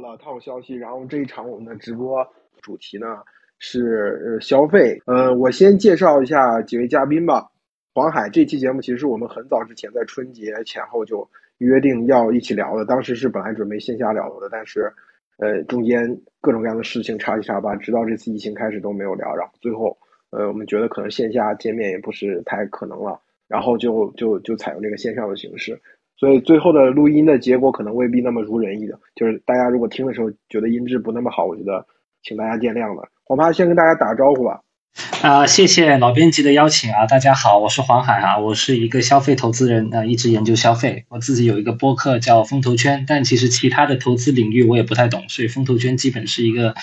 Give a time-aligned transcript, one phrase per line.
[0.00, 0.74] 到了套消息。
[0.74, 2.26] 然后这一场我们的直播
[2.60, 3.06] 主题呢
[3.58, 5.00] 是呃消费。
[5.06, 7.48] 呃，我先介绍一下几位嘉宾吧。
[7.94, 14.92] 黄海这期节目其实是我们很早之前在春节前后就约定要一起聊的，当时是本来准备线下聊的，但是
[15.38, 19.34] 呃中间各种各样的事情插七插八，直到这次疫情开始都没有聊。
[19.34, 19.98] 然后最后
[20.30, 25.80] 呃我们觉得可能线下见面也不是太可能了，然后就就就采用这个线上的形式。
[26.18, 31.86] 所以最后的录音的结果可能未必那么如人意的，就是大家如果听的时候觉得音质不那么好，我觉得
[32.22, 33.08] 请大家见谅了。
[33.24, 34.60] 黄妈先跟大家打个招呼吧。
[35.22, 37.06] 啊，谢谢老编辑的邀请啊！
[37.06, 41.04] 大家好，我是黄海啊，我是一个消费投资人啊，一直研究消费。
[41.08, 46.74] 我自己有一个播客叫风投圈，但其实其他的投资领域我也不太懂，所以风投圈基本是一个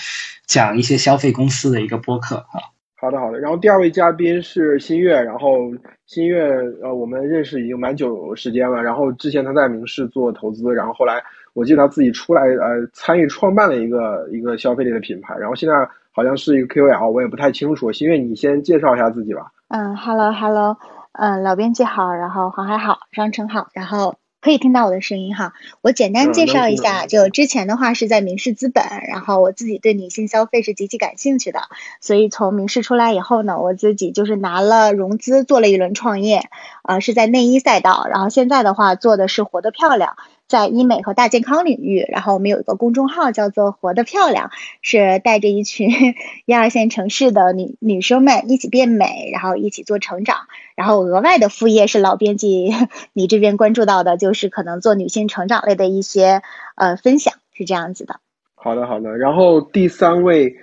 [0.46, 2.72] 讲一些消费公司的一个播客啊。
[3.06, 3.38] 好的，好的。
[3.38, 5.58] 然后第二位嘉宾是新月，然后
[6.06, 6.50] 新月
[6.82, 8.82] 呃，我们认识已经蛮久时间了。
[8.82, 11.22] 然后之前他在明仕做投资，然后后来
[11.54, 15.74] 我记得他自己出来呃参与创办了一个一个消费类的品牌，然后现在
[16.10, 17.92] 好像是一个 KOL，我也不太清楚。
[17.92, 19.52] 新月，你先介绍一下自己吧。
[19.68, 20.76] 嗯，Hello Hello，
[21.12, 24.16] 嗯，老编辑好，然后黄海好，张成好，然后。
[24.46, 31.62] 可以听到我的声音哈，我简单介绍一下，就之前的话是在明视资本，然后我自己对女性消费是极其感兴趣的，
[32.00, 36.48] 所以从明视出来以后呢，我自己就是拿了融资做了一轮创业，
[36.82, 40.14] 啊是在内衣赛道，然后现在的话做的是活得漂亮。
[40.46, 45.90] 在医美和大健康领域，然后我们有一个公众号叫做“活得漂亮”，是带着一群
[46.46, 50.36] 一二线城市的女女生们一起变美，然后一起做成长。
[50.76, 52.70] 然后额外的副业是老编辑
[53.12, 56.42] 你这边关注到的，就是可能做女性成长类的一些
[56.76, 58.20] 呃分享，是这样子的。
[58.54, 59.16] 好的，好的。
[59.16, 60.54] 然后第三位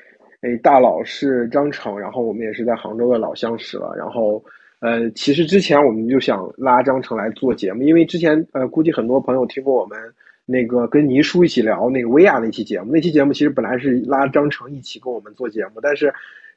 [0.41, 4.41] 诶大佬是张成，然后我们也是在杭州的老相识了，然后。
[4.85, 9.97] 呃，其实之前我们就想拉张成来做节目，因为之前呃，估计很多朋友听过我们
[10.45, 12.91] 那个跟倪叔一起聊那个薇娅那期节目。
[12.91, 16.13] 那期节目其实本来是拉张成一起跟我们做节目，但是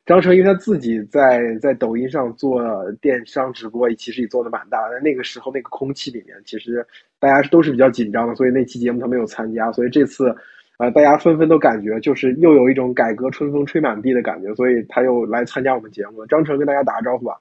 [0.06, 2.62] 张成因为他自己在在抖音上做
[3.00, 5.00] 电商直播，其实也做的蛮大的。
[5.00, 6.86] 那个时候那个空气里面，其实
[7.18, 9.72] 大家都是比较紧张的，所以那期节目他没有参加。
[9.72, 10.32] 所以这次，
[10.78, 16.24] 呃，大家纷纷都感觉就是又有一种改革春风吹满地的感觉，所以他又来参加我们节目。
[16.26, 17.34] 张成跟大家打个招呼吧。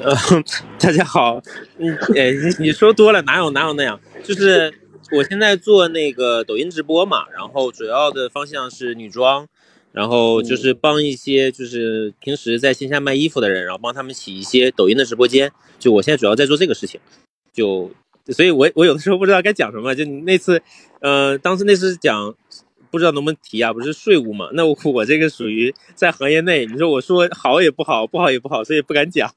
[0.00, 0.14] 呃，
[0.78, 1.42] 大家好，
[1.78, 3.98] 嗯，哎，你你说多了，哪有哪有那样？
[4.22, 4.72] 就是
[5.10, 9.48] 我现在做那个抖音直播嘛，然后主要的方向是女装，
[9.92, 15.52] 然后就是帮一些就是平时在线下卖衣服的人，然后帮他们起一些抖音的直播间。
[15.78, 17.00] 就我现在主要在做这个事情，
[17.52, 17.90] 就
[18.26, 19.94] 所以，我我有的时候不知道该讲什么。
[19.94, 20.62] 就那次，
[21.00, 22.34] 呃，当时那次讲。
[22.90, 23.72] 不知道能不能提啊？
[23.72, 24.48] 不是税务嘛？
[24.52, 29.30] 那我我这个属于在行业内，你说我说好也不好，不好也不好，所以不敢讲。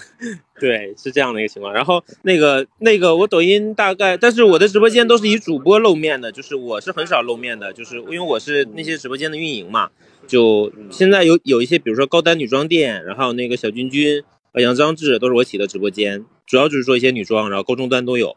[0.58, 1.72] 对，是这样的一个情况。
[1.72, 9.90] 然后那个那个，我抖音大概，但是我的直播间都是以主播露面的，就是我是很少露面的，就是因为我是那些直播间的运营嘛。
[10.26, 14.24] 就现在有有一些，比如说高端女装店，然后那个小君君、
[14.54, 18.34] 杨张志都是我起的直播间，主要就是做一些女装，然后高中端都有。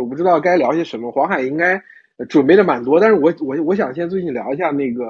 [0.00, 1.80] 我不知道该聊些什么，黄海应该。
[2.28, 5.04] 准备的蛮多，但是我我我想先最近聊一下那个，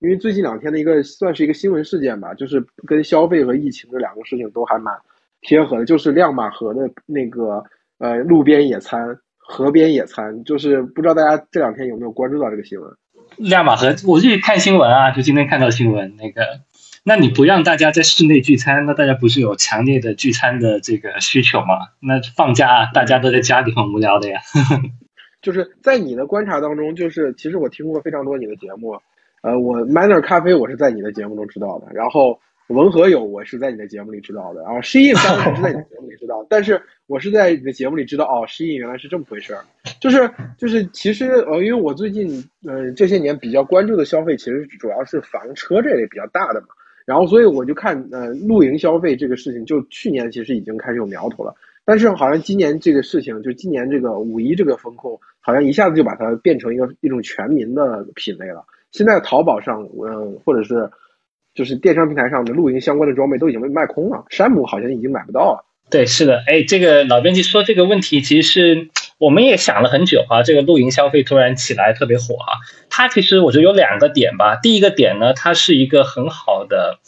[0.00, 4.94] 因为最近两天的一个算是一个新闻事件吧，就是跟消费和疫情这两个事情都还蛮
[5.42, 7.62] 贴合的，就是亮马河的那个
[7.98, 12.90] 呃路边野餐、河边野餐，就是不知道大家这两天有没有关注到这个新闻？
[13.36, 16.60] 亮马河，我去看新闻啊，就今天看到新闻那个，
[17.04, 21.88] 那你不让大家在室内聚餐，那大家不是有强烈的聚餐的这个需求吗？
[22.00, 24.40] 那放假大家都在家里很无聊的呀。
[24.54, 24.82] 呵 呵
[25.46, 28.98] 就是在你的观察当中，就是其实我听过非常多你的节目，
[29.42, 32.36] 呃，我 Manner 咖啡我是在你的节目中知道的，然后
[32.66, 39.62] 文和友我是在你的节目里知道的，然后 Shein 当然是在你的节目里知道，但是我是在你的节目里知道哦，Shein 原来是这么回事儿，
[40.00, 40.28] 就是
[40.58, 42.28] 就是其实呃，因为我最近
[42.66, 46.66] 呃这些年比较关注的消费其实主要是房车这类比较大的嘛，
[47.06, 51.54] 然后所以我就看呃露营消费这个事情，就去年其实已经开始有苗头了。
[51.88, 55.16] 但是好像今年这个事情，就今年这个五一这个风控，
[55.46, 58.64] 好像一下子就把它变成一个一种全民的品类了。
[58.90, 60.90] 现在淘宝上，嗯，或者是
[61.54, 65.64] 就是电商平台上的露营相关的装备都已经被卖空了，山姆好像已经买不到了。
[65.88, 68.88] 对，是的，哎，这个老编辑说这个问题，其实是
[69.18, 70.42] 我们也想了很久啊。
[70.42, 72.58] 这个露营消费突然起来特别火啊，
[72.90, 74.58] 它其实我觉得有两个点吧。
[74.60, 76.98] 第一个点呢，它是一个很好的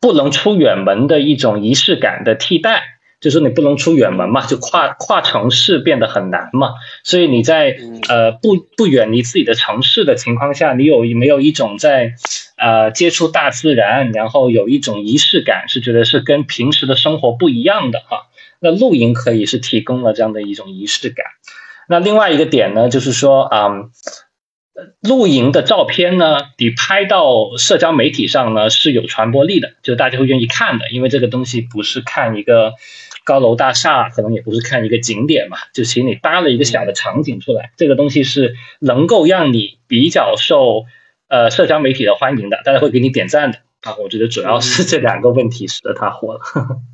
[0.00, 2.99] 不能出远门的一种仪式感的替代。
[3.20, 6.72] 就是你不能出远门嘛，就跨跨城市变得很难嘛，
[7.04, 7.76] 所以你在
[8.08, 12.14] 呃不不远离自己的城市的情况下，你有没有一种在
[12.56, 18.28] 呃接触大自然，然后有一种仪式感，是觉得是跟平时的生活不一样的哈？
[18.58, 21.26] 那露营可以是提供了这样的一种仪式感。
[21.88, 23.90] 那另外一个点呢，就是说啊。
[25.02, 32.72] 露营的照片呢，你拍到社交媒体上呢是有传播力的，就大家会愿意看的，因为这个东西不是看一个
[33.30, 40.86] 高楼大厦，可能也不是看一个景点嘛，就请你搭了一个小的场景出来，这个东西是能够让你比较受
[41.28, 43.94] 呃社交媒体的欢迎的，大家会给你点赞的啊。
[44.02, 46.40] 我觉得主要是这两个问题使得它火了，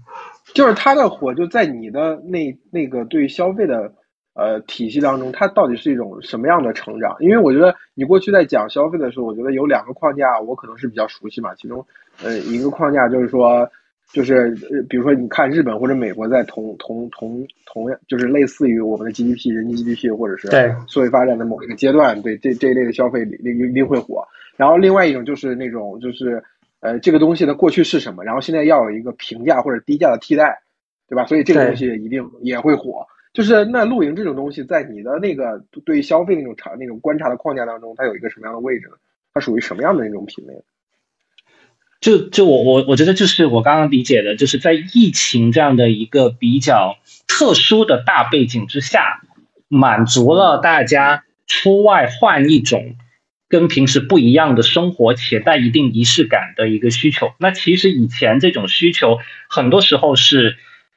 [0.53, 3.95] 就是它的火就在你的那那个对消费的。
[4.39, 7.17] 呃，体系当中，它到底是一种什么样的成长？
[7.21, 11.55] 因为我觉得你过去在讲消费的时候，我觉得有两个框架，我可能是比较熟悉嘛。
[11.55, 11.83] 其中，
[12.23, 13.67] 呃，一个框架就是说，
[14.13, 14.51] 就是
[14.89, 20.49] 比如说你看日本或者美国在同同同同样，就是类似于我们的 GDP 人均 GDP 或者是
[20.89, 24.25] 社会发展的某一个阶段，对这这一类的消费一定一定会火。
[24.57, 26.43] 然后另外一种就是那种就是
[26.81, 30.63] 呃这个东西的过去是什么，然后现在要有一个平价或者低价的替代，
[31.09, 31.27] 对吧？
[31.27, 33.07] 所以这个东西一定也会火。
[33.35, 38.95] 就是那露营这种东西，在你的那个对消费那种场那种观察的框架当中，它有一个什么样的位置呢？
[39.35, 40.55] 它属于什么样的那种品类？
[42.01, 49.23] 就就我我我觉得就是我刚刚理解的，就是在疫情这样的一个比较特殊的大背景之下，
[49.69, 52.97] 满足了大家出外换一种
[53.49, 57.33] 跟平时不一样的生活且带一定仪式感的一个需求。
[57.39, 60.57] 那其实以前这种需求很多时候是。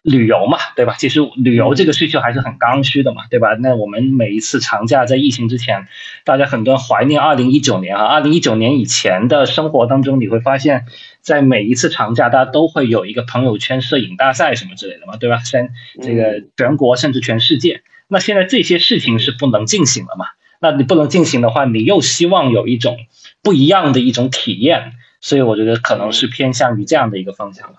[0.09, 0.95] 旅游嘛，对吧？
[0.97, 3.53] 其实旅游这个需求还是很刚需的嘛，对吧？
[3.59, 5.87] 那我们每一次长假在疫情之前，
[6.25, 10.85] 大家很多人怀念二零一九年啊，二零一九年以前的生活当中，你会发现
[11.21, 15.37] 在每一次长假，大家都会有一个朋友圈摄影大赛什么之类的嘛，对吧？
[15.37, 15.69] 全
[16.01, 20.25] 这个全国甚至全世界，那现在这些事情是不能进行了嘛？
[20.59, 22.97] 那你不能进行的话，你又希望有一种
[23.41, 27.75] 不一样的一种体验，所以我觉得可能是偏向于这样的一个方向了。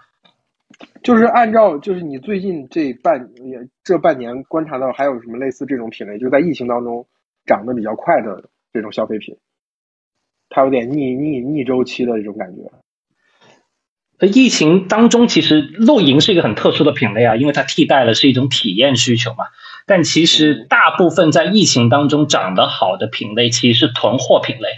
[1.02, 7.06] 就是按照，就是你最近这半也这半年观察到，还有什么类似这种品类，就在疫情当中
[7.46, 9.36] 涨得比较快的这种消费品，
[10.48, 12.70] 它有点逆逆逆周期的这种感觉。
[14.26, 19.46] 疫情当中，其实露营是一个很特殊的品类啊，因为它替代了是一种体验需求嘛。
[19.86, 24.68] 但其实大部分在疫情当中涨得好的品类，其实是囤货品类。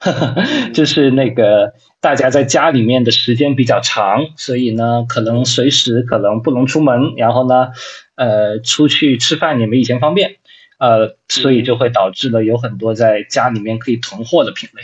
[0.72, 7.72] 就是那个大家在家里面的时间比较长，所以呢，可能随时可能不能出门，然后呢，
[8.14, 10.36] 呃，出去吃饭也没以前方便，
[10.78, 14.82] 呃，所以就会导致了有很多在家里面可以囤货的品类，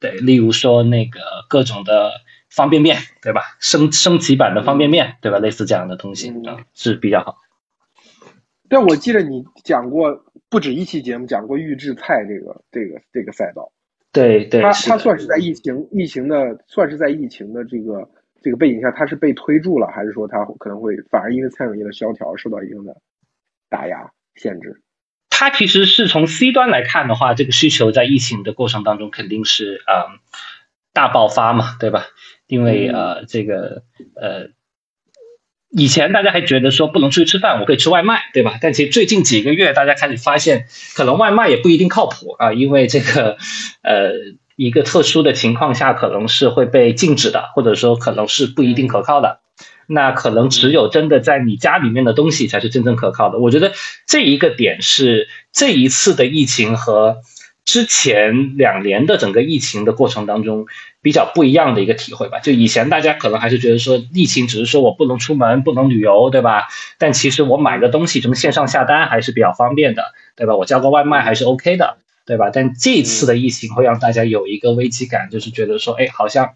[0.00, 2.10] 对，例如说那个各种的
[2.50, 3.56] 方便面，对吧？
[3.60, 5.38] 升升级版的方便面，对吧？
[5.38, 7.36] 类似这样的东西啊，是比较好。
[8.68, 13.70] 但我记得你讲过不止一期节目，讲过预制菜这个这个这个赛道。
[14.12, 18.08] 对对，它它算是在疫情疫情的，算是在疫情的这个
[18.42, 22.94] 这个背景下，它是被推住了，还是说它可能会反而因为餐饮业的萧条受到一定的
[23.70, 24.82] 打压限制？
[25.30, 30.20] 它其实是从 C 端来看的话，这个需求在疫情的过程当中肯定是呃
[30.92, 32.04] 大爆发嘛，对吧？
[32.46, 33.84] 因为呃这个
[34.14, 34.50] 呃。
[35.74, 38.58] 以前大家还觉得说不能出去吃饭，我可以吃外卖，对吧？
[38.60, 43.38] 但其实最近几个月，大家开始发现，可能外卖也不一定靠谱啊，因为这个，
[43.82, 44.12] 呃，
[44.56, 49.40] 一个特殊的情况下，可能是会被禁止的，或者说可能是不一定可靠的。
[49.86, 53.38] 那可能只有真的在你家里面的东西才是真正可靠的。
[53.38, 53.72] 我觉得
[54.06, 57.16] 这一个点是这一次的疫情和
[57.64, 60.66] 之前两年的整个疫情的过程当中。
[61.02, 66.68] 比较不一样的一个体会吧，就以前大家可能还是觉得说疫情只是说我不能出门、不能旅游，对吧？
[66.96, 70.54] 但其实我买个东西，什么线上下单还是比较方便的，对吧？
[70.54, 72.50] 我叫个外卖还是 OK 的，对吧？
[72.54, 76.52] 但这次的疫情会让大家有一个危机感，就是觉得说，哎，好像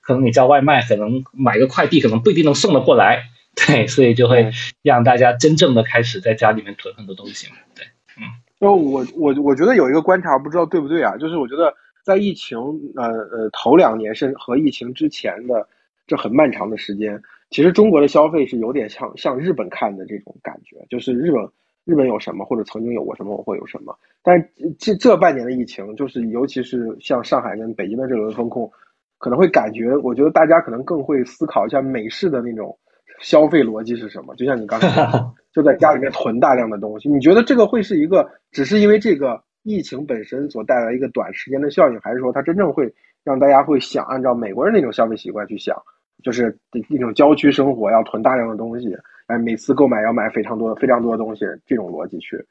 [0.00, 4.50] 可能你叫外卖，可能买个快递可能不一定能送得过来，对，所以就会
[4.82, 7.84] 让大家真正的开始在家里面囤很多东西嘛，对，
[8.16, 8.24] 嗯。
[8.58, 11.18] 就我我我觉得有一个观察，不知道对不对啊？
[11.18, 11.74] 就是我觉得。
[12.04, 12.58] 在疫情
[12.96, 15.66] 呃呃头两年是和疫情之前的
[16.06, 21.48] 这很漫长的时间，其实中国的消费是有点像向日本看的这种感觉，就是日本
[21.84, 24.42] 日本有什么或者曾经有过什么我会有什么，但
[24.78, 28.70] 这这半年的疫情，就是尤其是像上海跟北京的这轮风控，
[29.18, 32.76] 可能会感觉，我觉得大家可能更会思考一下美式的那种
[33.20, 35.10] 消费逻辑是什么，就像你刚才
[35.52, 39.42] 就在家里面囤大量的东西，你觉得这个会是一个只是因为这个？
[39.62, 42.92] 疫情本身所带来一个短时间的效应，还是说它真正会
[43.24, 45.76] 让大家会想按照美国人那种消费习惯去想，
[46.22, 46.56] 就是
[46.88, 52.44] 一种郊区生活要囤大量的东西，哎，每次购买要买非常多非常多的东西，这种逻辑去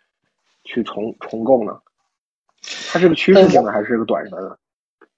[0.63, 1.77] 去重重构呢？
[2.91, 4.59] 它是个趋势性的还是个短的？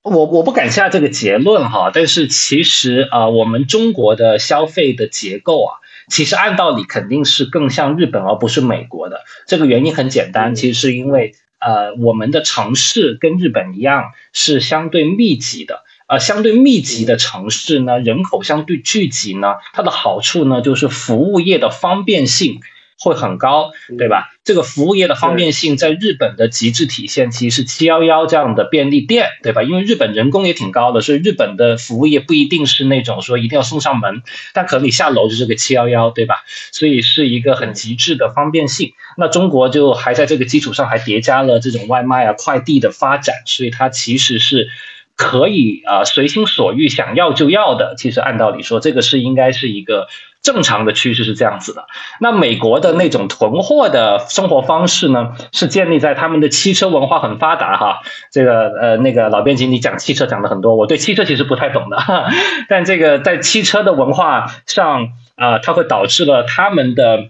[0.04, 9.22] 我我不敢下这个结论哈，但是其实啊，我们中国的消费的结构啊，其实按道理肯定是更像日本而不是美国的。
[9.46, 22.60] 这个原因很简单，其实是因为呃，我们的城市跟日本一样是相对密集的，呃，相对密集的城市呢，人口相对聚集呢，它的好处呢就是服务业的方便性。
[23.04, 24.30] 会很高，对吧？
[24.44, 29.64] 这个服务业的方便性在日本的极致体现，其实是七幺幺这样的便利店，对吧？
[29.64, 34.22] 因为日本人工也挺高的，所以日本的服务业不一定是那种说一定要送上门，
[34.54, 36.44] 但可能你下楼就是个七幺幺，对吧？
[36.72, 38.94] 所以是一个很极致的方便性。
[39.18, 44.68] 那中国就还在这个基础上还叠加了这种外卖啊、快递的发展，所以它其实是
[45.16, 47.96] 可以啊随心所欲，想要就要的。
[47.98, 50.08] 其实按道理说，这个是应该是一个。
[50.42, 51.86] 正常的趋势是这样子的，
[52.20, 58.02] 那美国的那种囤货的生活方式呢，是建立在他们的汽车文化很发达哈。
[58.32, 61.98] 这个呃，那个老编辑你讲汽车讲的很多，我对汽车其实不太懂的，
[62.68, 67.30] 但这个在汽车的文化上啊，它会导致了他们的。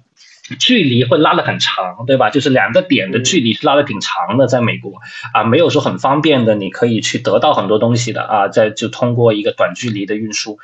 [0.59, 2.29] 距离会拉得很长，对吧？
[2.29, 4.99] 就是两个点的距离是拉得挺长的，在美国
[5.33, 10.59] 啊，没有说很方便的，你可以去得到很多东西的啊，在就通过一个短距离的运输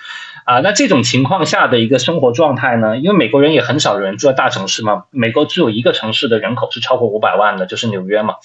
[0.47, 2.97] 啊，那这种情况下的一个生活状态呢？
[2.97, 8.35] 因为美国人也很少有人住在大城市嘛，美国只有一个城市的人口是超过五百万的，就是纽约嘛，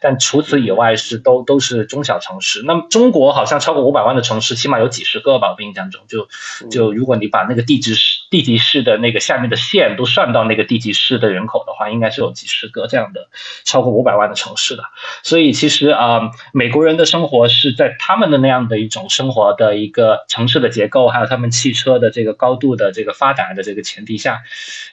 [0.00, 2.62] 但除此以外是都都是中小城市。
[2.64, 5.54] 那么中国好像超过五百万的城市起码有几十个吧？
[5.56, 6.28] 我印象中，就
[6.68, 10.92] 就如果你把那个地级市地级市的那个下面的县都算到那个地级。
[10.92, 13.28] 市的人口的话，应该是有几十个这样的
[13.64, 14.84] 超过五百万的城市的，
[15.22, 24.42] 所以其实啊，美国人的生活是在他们的那样的一种生活的一个城市的结构，还有他们汽车的这个高度的这个发达的这个前提下，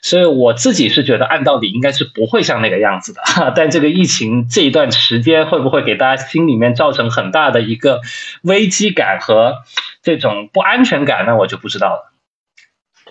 [0.04, 3.22] 所以我自己是觉得按道理应该是不会像那个样子的，
[3.58, 8.01] 但这个疫情这一段时间会不会给大家心里面造成很大的一个
[8.44, 9.56] 危机感和
[10.04, 12.13] 这种不安全感，那我就不知道了。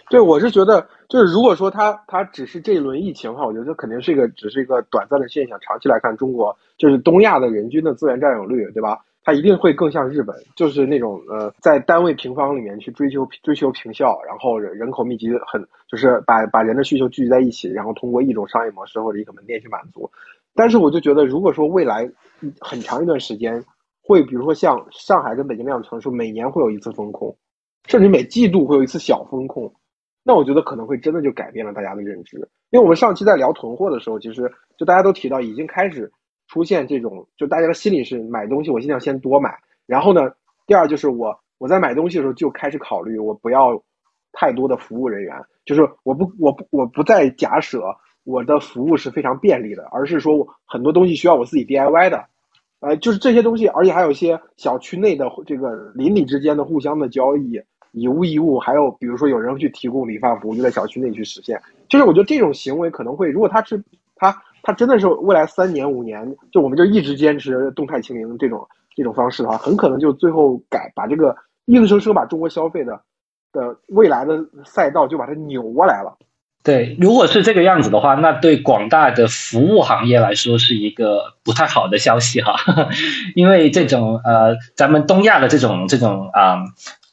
[0.08, 0.86] 对，我是觉得。
[1.08, 5.58] 就是如果说它它只是这一轮疫情的话，我觉得这肯定是一个只是一个短暂的现象。
[5.58, 8.98] 长期来看，中国就是东亚的人均的资源占有率，对吧？
[9.28, 20.10] 它一定会更像日本，就是那种呃，在单位平方里面去追求追求平效，然后人人口密集很，就是把把人的需求聚集在一起，然后通过一种商业模式或者一个门店去满足。
[20.54, 22.10] 但是我就觉得，如果说未来
[22.58, 23.62] 很长一段时间
[24.02, 27.36] 会，比如说像上海跟北京这样的城市，每年会有一次风控，
[27.86, 29.70] 甚至每季度会有一次小风控。
[30.24, 32.38] 那我觉得可能会真的就改变了大家的认知，
[32.70, 36.10] 因为我们上期在聊囤货的时候，其实就大家都提到已经开始
[36.48, 40.32] 出现这种，就大家的心理是买东西我尽量先多买，然后呢，
[40.66, 43.80] 第二就是我我在买东西的时候就开始考虑我不要
[44.32, 47.82] 太多的服务人员，就是我不我不我不再假设
[48.24, 52.26] 我的服务是非常便利的，而是说很多东西需要我自己 DIY 的，
[52.80, 57.62] 呃，就是这些东西，而且还有一些小区内的这个邻里之间的互相的交易。
[57.92, 61.58] 以物易物，还有比如说有人去提供理发服务，就在小区内去实现。
[61.88, 63.82] 就是我觉得这种行为可能会，如果他是
[64.14, 71.34] 他他真的是未来三年五年，就我们就一直坚持动态清零这种这种方式的话，很可能就最后改把这个
[71.64, 73.00] 硬生生把中国消费的
[73.50, 76.18] 的未来的赛道就把它扭过来了。
[76.62, 82.56] 对，如果是这个样子的话，那对广大的服务行业来说是一个不太好的消息哈，
[83.34, 86.58] 因为这种呃，咱们东亚的这种这种啊。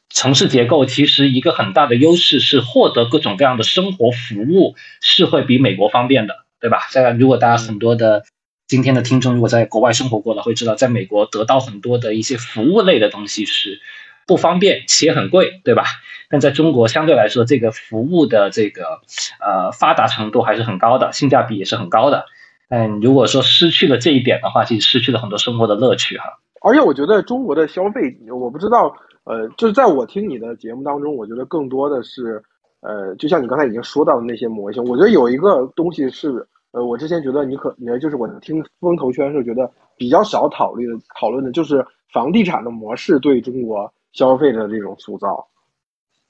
[0.08, 6.78] 城市结构其实一个很大的优势是获得各种各样的生活服务是会比美国方便的，对吧？
[6.90, 8.24] 在如果大家很多的
[8.66, 13.80] 今天的听众如果在国外生活过了，会知道在美国得到很多的一些服务类的东西是
[14.26, 15.84] 不方便且很贵，对吧？
[16.28, 19.00] 但在中国相对来说，这个服务的这个
[19.40, 22.24] 呃发达程度还是很高的，性价比也是很高的。
[22.68, 26.40] 但如果说失去了这一点的话，其实失去了很多生活的乐趣哈。
[26.62, 28.96] 而且我觉得中国的消费，我不知道。
[29.22, 32.40] 呃，就是在我听你的节目当中，我觉得更多的是，
[32.80, 45.46] 呃，就像你刚才已经说到的那些模型，我觉得有一个东西是，呃，我之前觉得你可，就是我听风投圈时候觉得比较少讨论的，讨论的就是房地产的模式对中国消费的这种塑造。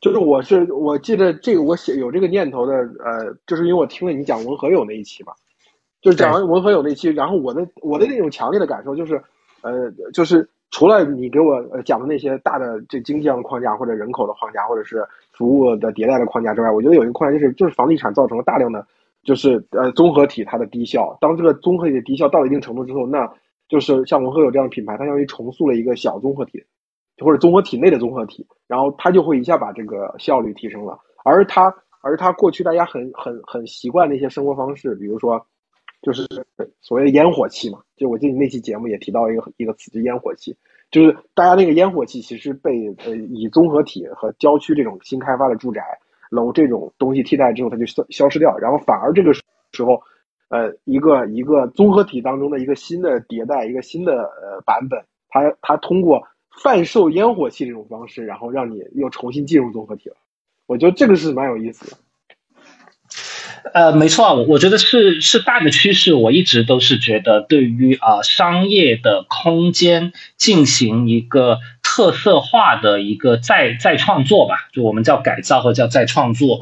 [0.00, 5.32] 就是我是我记得这个我写有这个念头的，呃，就是因为我听了你讲文和友那一期嘛，
[6.00, 9.22] 就是讲完文和友那期，然后我的我的那种强烈的感受就是，
[9.62, 10.48] 呃，就是。
[10.72, 15.00] 除了你给我讲的那些大的这经济上的框架，或者人口的框架，或者是
[15.36, 18.86] 服务的迭代的框架之外，我觉得有一个框架就是就是房地产造成了大量的
[19.22, 21.16] 就是呃综合体它的低效。
[21.20, 23.30] 当这个综合体的低效到了一定程度之后，那
[23.68, 26.64] 就是像文和友这样的品牌，它相当于重塑了一个小综合体，
[27.18, 30.98] 或者综合体内的综合体，然后它就会一下把这个效率提升了。
[31.24, 35.46] 而它而它过去大家很很很习惯的一些生活方式，比如说。
[36.02, 36.24] 就是
[36.80, 40.56] 所谓的烟火气嘛，就我记得那期节目也提到一个一个词，就烟火气。
[40.90, 42.70] 就是大家那个烟火气其实被
[43.04, 45.82] 呃以综合体和郊区这种新开发的住宅
[46.30, 49.42] 楼这种东西替代之后，它就消消失掉，然后反而这个时
[49.84, 50.00] 候，
[50.48, 56.22] 呃，一个一个综合体当中的一个新的迭代，一个新的呃版本，它它通过
[56.62, 60.16] 贩售烟火气这种方式，然后让你又重新进入综合体了。
[60.66, 61.96] 我觉得这个是蛮有意思的。
[63.74, 66.14] 呃，没错，我我觉得是是大的趋势。
[66.14, 76.60] 我一直都是觉得，对于啊商业的空间进行一个特色化的一个再再创作吧，就我们叫改造或者叫再创作，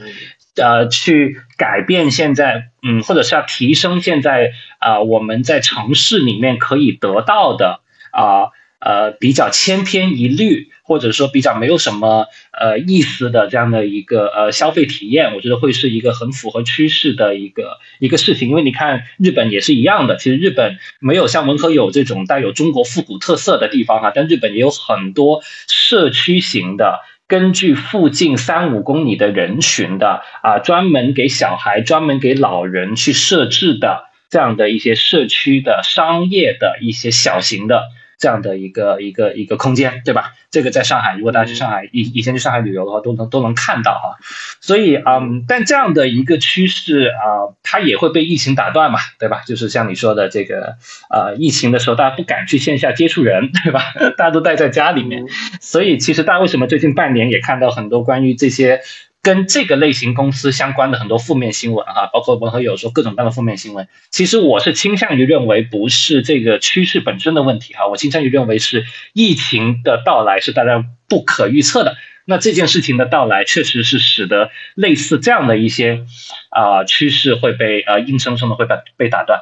[0.57, 7.81] 呃，去改变现在，嗯，或者是要提升现在啊我们在城市里面可以得到的
[8.13, 8.23] 啊。
[8.23, 8.53] 呃，
[8.85, 18.51] 呃比较千篇一律，或者说比较没有什么呃意思的这样的一个呃消费体验，我觉得会是一个很符合趋势的一个一个事情。
[18.51, 37.83] 因为你看日本也是一样的，其实日本没有像文和友这种带有中国复古特色的地方哈，但日本也有很多社区型的，根据附近三五公里的人群的啊，专门给小孩、专门给老人去设置的这样的一些社区的商业的一些小型的。
[38.19, 40.33] 这样的一个一个一个空间，对吧？
[40.51, 44.17] 这个在上海，如果大家去上海以以前去上海旅游的话，都能都能看到哈。
[44.61, 49.43] 所以，嗯，但这样的一个趋势啊，它也会被疫情打断嘛，对吧？
[49.47, 50.77] 就是像你说的这个，
[51.11, 53.81] 呃，疫情的时候大家不敢去线下接触人，对吧？
[54.17, 55.25] 大家都待在家里面，
[55.61, 58.81] 所以其实大家为什么最近半年也看到很多关于这些。
[59.25, 71.97] 跟这个类型公司相关的很多负面新闻哈，包括文和友说各种各样的负面新闻，其实我是倾向于认为不是这个趋势本身的问题哈，我倾向于认为是疫情的到来是大家不可预测的。
[72.27, 76.05] 那这件事情的到来，确实是使得类似这样的一些
[76.51, 79.41] 啊趋势会被呃硬生生的会被被打断。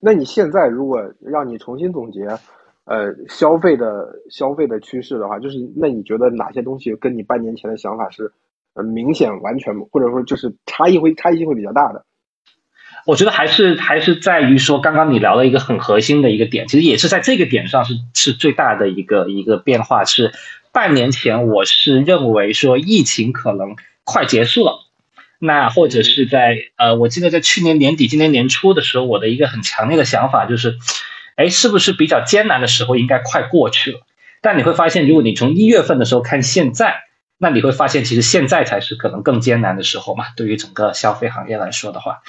[0.00, 2.20] 那你现在如果让你重新总结
[2.84, 8.30] 呃消费的消费的趋势的话，就是那你觉得哪些东西跟你半年前的想法是？
[8.74, 12.04] 呃，明显完全或者说就是差异会差异性会比较大的。
[13.06, 20.04] 我觉得还是还是在于说，刚刚你聊了一个很核心的一个点，其实也是在这个点上是是最大的一个一个变化。
[20.04, 20.32] 是
[20.72, 24.86] 半年前我是认为说疫情可能快结束了，
[25.38, 30.78] 那或者是在呃，我记得在去年年底、今年年初的时候，我的一个很强烈的想法就是，
[31.36, 34.00] 哎，是不是比较艰难的时候应该快过去了？
[34.40, 37.03] 但你会发现，如果你从一月份的时候看现在。
[37.36, 40.24] 那你会发现，其实现在才是可能更艰难的时候嘛。
[40.36, 42.22] 对于整个消费行业来说的话，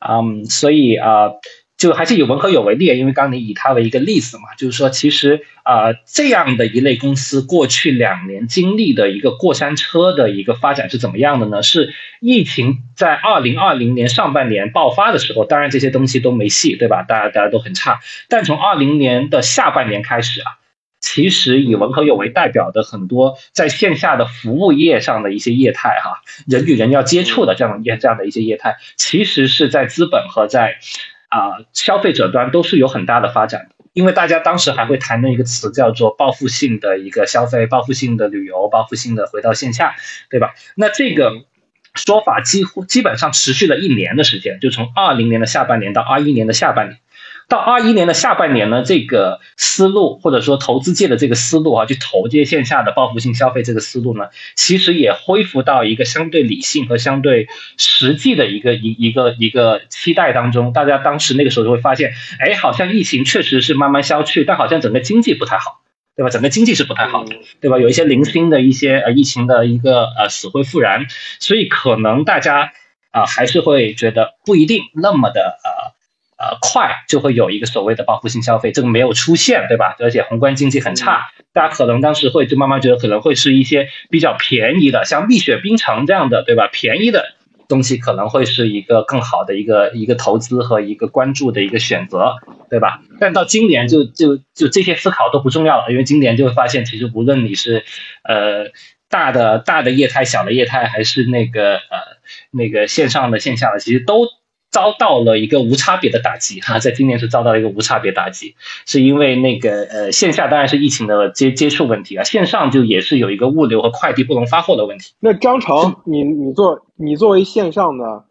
[0.00, 1.32] 嗯，所以啊，
[1.76, 11.62] 就还是有文和有为例，因为刚你以它为一个例子嘛，就是说，其实啊，这样的一类公司过去两年经历的一个过山车的一个发展是怎么样的呢？
[11.62, 17.02] 是疫情在二零二零年上半年爆发的时候，当然这些东西都没戏，对吧？
[17.02, 18.00] 大家大家都很差。
[18.28, 20.56] 但从二零年的下半年开始啊。
[21.16, 30.76] 其实以文和友为代表的很多在线下的服务业上的一些业态，哈，人与人要接触的这样业这样的一些业态，其实是在资本和在
[31.30, 33.76] 啊消费者端都是有很大的发展的。
[33.94, 39.96] 因为大家当时还会谈论一个词叫做报复性的一个消费、报复性的旅游、报复性的回到线下，
[40.28, 40.52] 对吧？
[40.74, 41.32] 那这个
[41.94, 46.98] 说法几乎基本上持续了一年的时间，就从二零年的下半年到二一年的下半年。
[47.48, 54.24] 到二一年的下半年呢，这个思路或者说投资界的这个思路啊，去投接线下的报复性消费这个思路呢，
[54.56, 60.72] 其实也恢复到一个相对理性和相对实际的一个一一个一个期待当中。
[60.72, 65.82] 大家当时那个时候就会发现，哎，好像疫情确实是慢慢消去，但好像整个经济不太好，
[66.16, 66.30] 对吧？
[66.30, 67.78] 整个经济是不太好的，对吧？
[67.78, 71.06] 有一些零星的一些呃疫情的一个呃死灰复燃，
[71.38, 72.72] 所以可能大家
[73.12, 75.94] 啊还是会觉得不一定那么的呃。
[76.38, 79.96] 呃，快就会有一个所谓的报复性消费，这个没有出现，对吧？
[79.98, 86.68] 而且宏观经济很差，大家可能当时会就慢慢觉得可能会是一些比较便宜的，像蜜雪冰城这样的，对吧？
[86.70, 87.24] 便宜的
[87.68, 92.34] 东西可能会是一个更好的一个一个投资和一个关注的一个选择，
[92.68, 93.00] 对吧？
[93.18, 97.82] 但到今年就就就这些思考都不重要了，因为今年就会发现，其实无论你是
[98.24, 98.72] 呃
[99.08, 102.20] 大的大的业态、小的业态，还是那个呃
[102.50, 104.26] 那个线上的线下的，其实都。
[104.76, 115.14] 遭到了一个无差别的打击哈，在今年是遭到了一个无差别打击，是因为那个呃线下当然是疫情的接接触问题啊，线上就也是有一个物流和快递不能发货的问题。
[115.18, 118.24] 那张成，你你做你作为线上的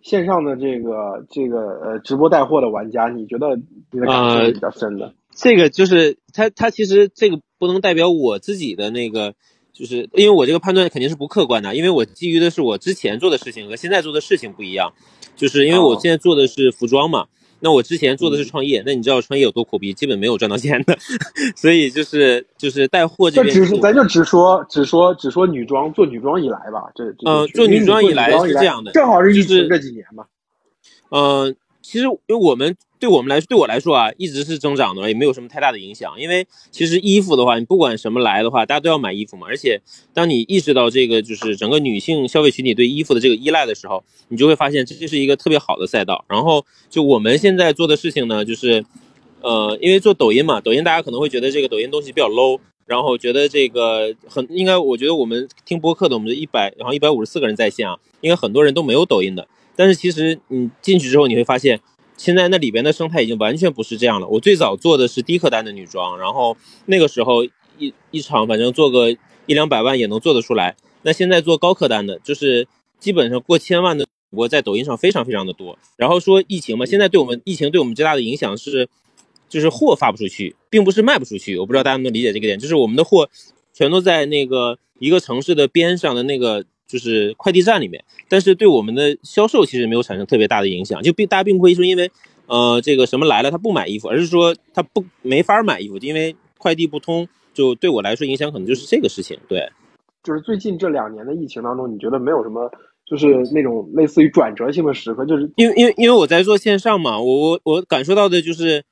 [0.00, 3.54] 线上的这个这个呃直播带货的玩家，你觉得
[3.90, 5.12] 你的感受比较深的？
[5.36, 9.34] 这个就是他他其实这个不能代表我自己的那个。
[9.74, 14.92] 就是因为我这个判断肯定是不客观的，因为我基于的是我之前做的事情和现在做的事情不一样。
[15.36, 17.26] 就是因为我现在做的是服装嘛，
[17.58, 20.96] 那我之前做的是创业，那你知道创业有多苦逼，基本没有赚到钱的，
[21.56, 23.52] 所以就是就是带货这边。
[23.52, 30.24] 只是咱就只说只说只说女装做女装以来吧，这嗯，做女装以来是这样的，正好是疫情这几年嘛。
[31.10, 32.74] 嗯，其实因为我们。
[33.00, 36.18] 对我们来说，对我来说啊，一直是增长的，也没有什么太大的影响。
[36.18, 39.46] 因为其实衣服的话，你不管什么来的话，大家都要买衣服嘛。
[39.46, 39.78] 而且，
[40.14, 46.24] 当你意识到这个就是整个女性消费群体对衣服的这个依赖的时候，你就会发现这就是一个特别好的赛道。
[46.28, 48.82] 然后，就我们现在做的事情呢，就是，
[49.42, 59.46] 呃，因为做抖音嘛，抖音大家可能会觉得这个抖音东西比较 low，然后觉得这个很应该，我觉得我们听播客的，我们的一百然后一百五十四个人在线啊，应该很多人都没有抖音的。
[59.76, 61.80] 但是其实你进去之后，你会发现。
[62.16, 64.28] 现在那里边的生态已经完全不是这样了。
[64.28, 66.56] 我最早做的是低客单的女装，然后
[66.86, 67.42] 那个时候
[67.76, 70.76] 一一场反正做个一两百万也能做得出来。
[71.02, 72.68] 那现在做高客单的，就是
[73.00, 75.76] 基本上过千万的主播在抖音上非常非常的多。
[75.96, 78.88] 然后说疫情嘛，现在对我们疫情对我们最大的影响是，
[79.48, 81.58] 就是货发不出去，并不是卖不出去。
[81.58, 83.28] 我不知道大家能理解这个点，就是我们的货
[83.72, 86.64] 全都在那个一个城市的边上的那个。
[86.86, 92.10] 就是快递站里面，但是对我们的销售其实没有产生特别大的影响，就并大家并不会说因为，
[92.46, 99.38] 呃，这个什么来了他不买衣服，而是说他不没法买衣服，因为快递不通，就对我来说影响可能就是这个事情。
[99.48, 99.68] 对，
[100.22, 102.70] 就是最近这两年的疫情当中，你觉得没有什么
[103.06, 108.84] 就是那种类似于转折性的时刻，就是因为因为因为我在做线上嘛，我我我感受到的就是。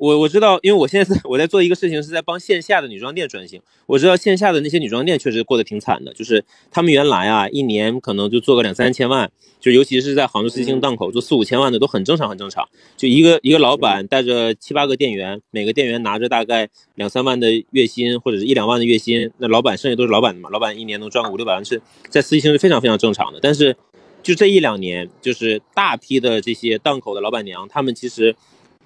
[0.00, 3.60] 我我知道，因为我现在在我在做一个事情，是在帮线下的女装店转型。
[3.84, 12.66] 我知道线下的那些女装店确实过得挺惨的，就是他们原来啊，一年可能就做个两三千万，就尤其是在杭州四星档口做四五千万的都很正常，很正常。
[12.96, 23.38] 就一个一个老板带着七八个店员，每个店员拿着大概两三万的月薪或者是一两万的月薪，那老板剩下都是老板的嘛，老板一年能赚个五六百万，是在四星是非常非常正常的。
[23.42, 23.76] 但是
[24.22, 28.34] 就这一两年，就是大批的这些档口的老板娘，他们其实。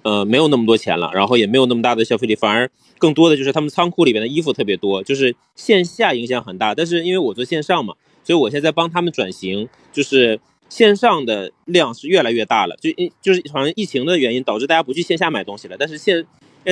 [0.05, 6.75] 呃，没有那么多钱了，然后也没有那么大的消费力，反而更多的就是他们仓库里边的衣服特别多，就是线下影响很大。
[6.75, 10.39] 但是因为我做线上嘛，所以我现在帮他们转型，就是
[10.69, 12.77] 线上的量是越来越大了。
[12.79, 16.23] 就因就是好像疫情的原因导致大家不去线下买东西了，但是现，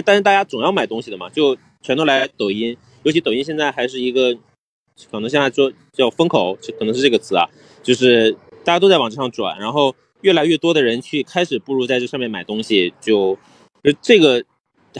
[0.06, 4.36] 但是大家总要买东西的嘛，就全都来抖音，尤其抖音现在还是一个，
[5.10, 7.50] 可能现在说叫风口，可能是这个词啊，
[7.82, 8.32] 就是
[8.64, 9.96] 大家都在往这上转，然后。
[10.24, 13.38] 越来越多的人去开始步入在这上面买东西，就，
[14.02, 14.44] 这个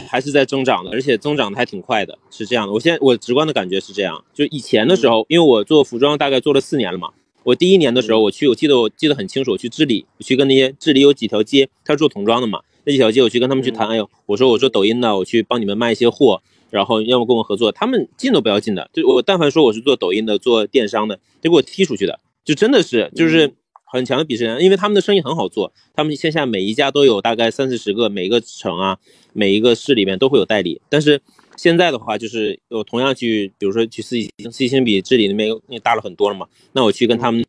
[0.08, 2.72] 还是在增长的，而且增长的还挺快的，是这样的。
[2.72, 7.08] 我现在我直观的感觉是这样，就以前的时候，因为我做服装大概做了四年了嘛，
[7.42, 23.54] 我第一年的时候我去，我记得我记得很清楚，我去治理，我去跟那些治理有几条街，他是做童装的嘛，那几条街我去跟他们去谈，哎呦，我说我说抖音的，我去帮你们卖一些货，然后要么跟我合作，他们进都不要进的，就我但凡说我是做抖音的，做电商的，就给我踢出去的，就真的是就是。
[23.94, 28.98] 很强的鄙视链，因为他们的生意很好做，他们线下每一家都有大概三四十个，每一个城啊，
[29.32, 30.82] 每一个市里面都会有代理。
[30.88, 31.22] 但是
[31.56, 37.44] 现在的话，就是我同样去，比如说去四季星，四季星比治理那边那大了很多了嘛，那我去跟他们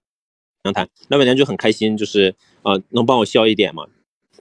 [0.62, 3.88] 谈谈，老板娘就很开心，就是啊，能帮我销一点嘛。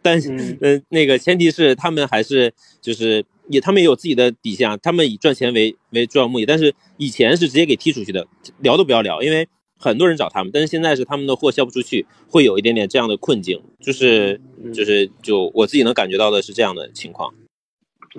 [0.03, 6.45] 但是，嗯，那个前提是他们还是就是也，他们也有自己的底线，他们以赚钱为为主要目的。
[6.45, 8.27] 但是以前是直接给踢出去的，
[8.61, 9.49] 聊都不要聊，因为。
[9.85, 14.41] 很多人找他们，但是现在是他们的货销不出去，会有一点点这样的困境，就是
[14.73, 17.35] 就是就我自己能感觉到的是这样的情况。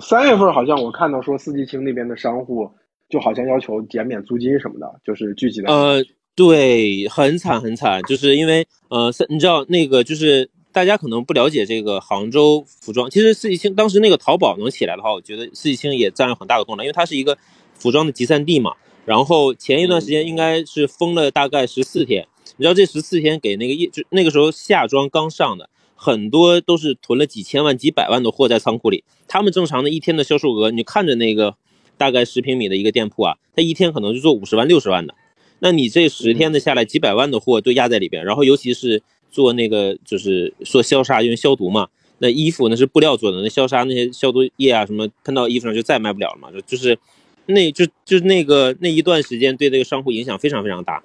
[0.00, 2.70] 三月份好像我看到说四季青那边的商户
[3.08, 5.68] 就好像要求减免租金什么的，就是具体的。
[5.68, 6.04] 呃，
[6.36, 17.36] 对，很惨很惨，就是因为呃，你知道那个就是大家可能不了解这个杭州服装，其实四季青当时那个淘宝能起来的话，我觉得四季青也占了很大的功能，因为它是一个
[17.74, 18.74] 服装的集散地嘛。
[19.06, 29.04] 然后前一段时间应该是封了大概十四天，你知道这十四天给那个业就那个时候夏装刚上的，很多都是囤了几千万、几百万的货在仓库里。
[29.28, 31.54] 他们正常的一天的销售额，你看着那个
[31.96, 35.14] 大概十平米的一个店铺啊，他一天可能就做五十万、六十万的。
[35.60, 38.24] 那你这十天的下来，几百万的货都压在里边。
[38.24, 41.86] 然后尤其是做那个就是做消杀，因为消毒嘛，
[42.18, 46.98] 那衣服那是布料做的，那消杀那些消毒液啊什么喷到衣服上就再卖不了了嘛，就是。
[47.46, 51.02] 那就就那个那一段时间对这个商户影响非常非常大，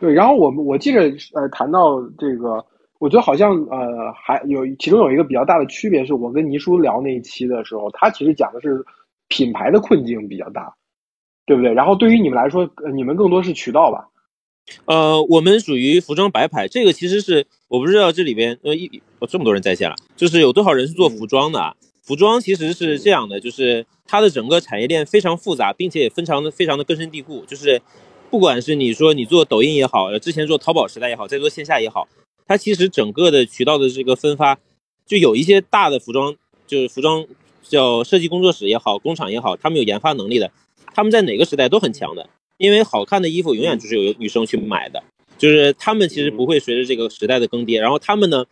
[0.00, 0.12] 对。
[0.12, 1.02] 然后我们我记着
[1.34, 2.64] 呃谈到这个，
[2.98, 8.84] 我觉得好像呃还有其中有一个比较大的区别，是我跟倪叔聊那一期的时候，他其实讲的是
[9.28, 10.74] 品牌的困境比较大，
[11.46, 11.72] 对不对？
[11.72, 14.08] 然后对于你们来说，你们更多是渠道吧？
[14.84, 21.76] 呃，我们属于服装白牌，这个其实是我不知道这里边呃一这么多人在线了，就是有多少人是做服装的？
[22.08, 27.44] 服装其实是这样的，就是它的整个产业链非常复杂，并且也非常的非常的根深蒂固。
[27.46, 27.82] 就是
[28.30, 32.08] 不管是你说你做抖音也好，之前做淘宝时代也好，再做线下也好，
[32.46, 34.58] 它其实整个的渠道的这个分发，
[35.04, 36.34] 就有一些大的服装，
[36.66, 37.26] 就是服装
[37.62, 40.50] 叫设计工作室也好，工厂也好，他们有研发能力的，
[40.94, 45.02] 他们在哪个时代都很强的，因为好看的衣服永远就是有女生去买的，
[45.36, 48.46] 就是他们其实不会随着这个时代的更迭，然后他们呢，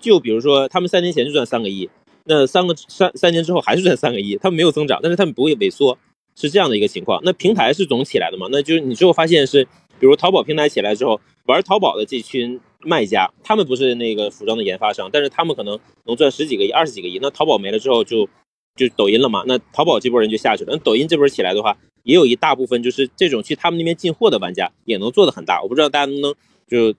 [0.00, 1.90] 就比如说他们三年前就赚三个亿，
[2.24, 5.98] 那三个三三年之后还是赚三个亿，他们没有增长，但是他们不会萎缩，
[6.34, 7.20] 是这样的一个情况。
[7.24, 8.48] 那平台是总起来的嘛？
[8.50, 9.64] 那就是你之后发现是，
[9.98, 12.60] 比如淘宝平台起来之后，玩淘宝的这群。
[12.86, 17.18] 卖家，他们不是那个服装的研发商，但是他们可能能赚十几个亿、二十几个亿。
[17.22, 18.28] 那淘宝没了之后，就
[18.76, 19.42] 就抖音了嘛？
[19.46, 20.74] 那淘宝这波人就下去了。
[20.74, 25.62] 那抖音这波起来的话，也有一大部分就是这种去他们那边进货的玩家，也能做的很大。
[25.62, 26.34] 我不知道大家能不能
[26.68, 26.94] 就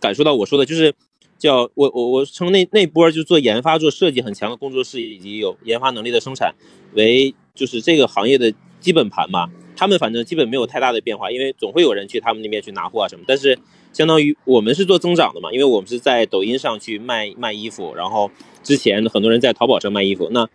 [0.00, 0.94] 感受到我说的，就是
[1.38, 6.54] 叫我我我称那那波就做研发、做设计很强的工作室以及有研发能力的生产
[6.94, 9.48] 为就是这个行业的基本盘吧。
[9.76, 13.24] 他们反正基本没有太大的变化，因为总会有人去他们那边去拿货啊什么。
[13.26, 13.58] 但是。
[13.92, 18.30] 相当于我们是做增长的嘛，因为我们是在抖音上去卖卖衣服，然后
[18.62, 20.46] 之前很多人在淘宝上卖衣服，那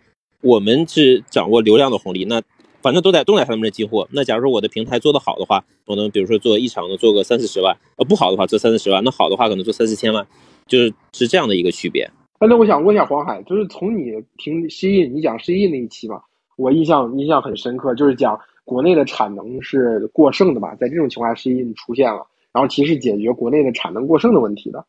[0.42, 2.40] 我们是掌握流量的红利，那
[2.80, 4.08] 反正都在都在他们这进货。
[4.12, 10.24] 那假如说我的平台做得好的话，我能比如说做一场能做个三四十万，呃不好的话做三四十万，那好的话可能做三四千万，
[10.72, 12.10] 就是是这样的一个区别。
[12.40, 16.22] 那我想问一下黄海，就是从你听西印，你讲西印那一期嘛，
[16.56, 22.26] 我印象印象很深刻，就是讲国内的产能是过剩的嘛，在这种情况下，西印出现了。
[22.52, 24.86] 然后其实解决国内的产能过剩的问题的，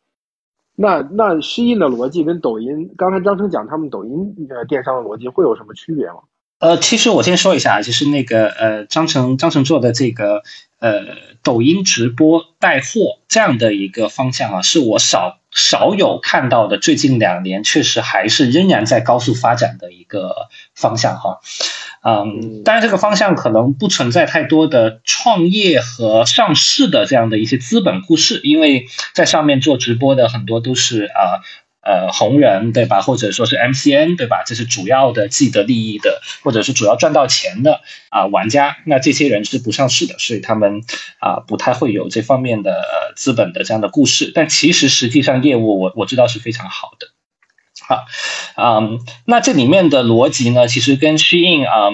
[0.78, 6.20] 那那诗印的逻辑跟抖音，刚才张成讲他们抖音呃电商的逻辑会有什么区别吗？
[6.64, 10.44] 呃，其实我先说一下，就是那个呃张成张成做的这个
[10.80, 11.02] 呃
[11.44, 21.42] 抖音直播带货这样的一个方向啊，是我少少有看到的，最近两年确实还是仍然在高速发展的一个方向哈。
[22.02, 31.40] 嗯，当然这个方向可能不存在太多的创业和上市的这样的一些资本故事，因为在上面做直播的很多都是啊呃
[31.84, 40.82] 呃红人对吧，或者说是 MCN 对吧，这是主要的既得利益的，或者是主要赚到钱的啊玩家，那这些人是不上市的，所以他们
[41.20, 42.84] 啊不太会有这方面的
[43.16, 47.08] 资本的这样的故事，但其实实际上业务我我知道是非常好的。
[47.86, 48.06] 好，
[48.56, 51.90] 嗯，那这里面的逻辑呢，其实跟 Shein 啊，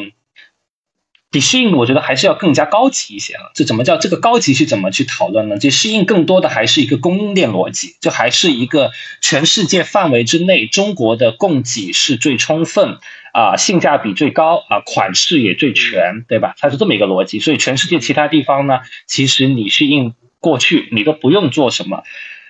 [1.32, 3.52] 比适应我觉得还是要更加高级一些啊。
[3.54, 4.54] 这怎么叫这个高级？
[4.54, 5.58] 去怎么去讨论呢？
[5.58, 12.98] 这适应更多的还是一个供应链逻辑，这还是一个全世界范围之内，中国的供给是最充分
[13.32, 16.56] 啊，性价比最高啊，款式也最全，对吧？
[16.58, 17.40] 它是这么一个逻辑。
[17.40, 22.04] 所以全世界其他地方呢，其实你适应过去，你都不用做什么。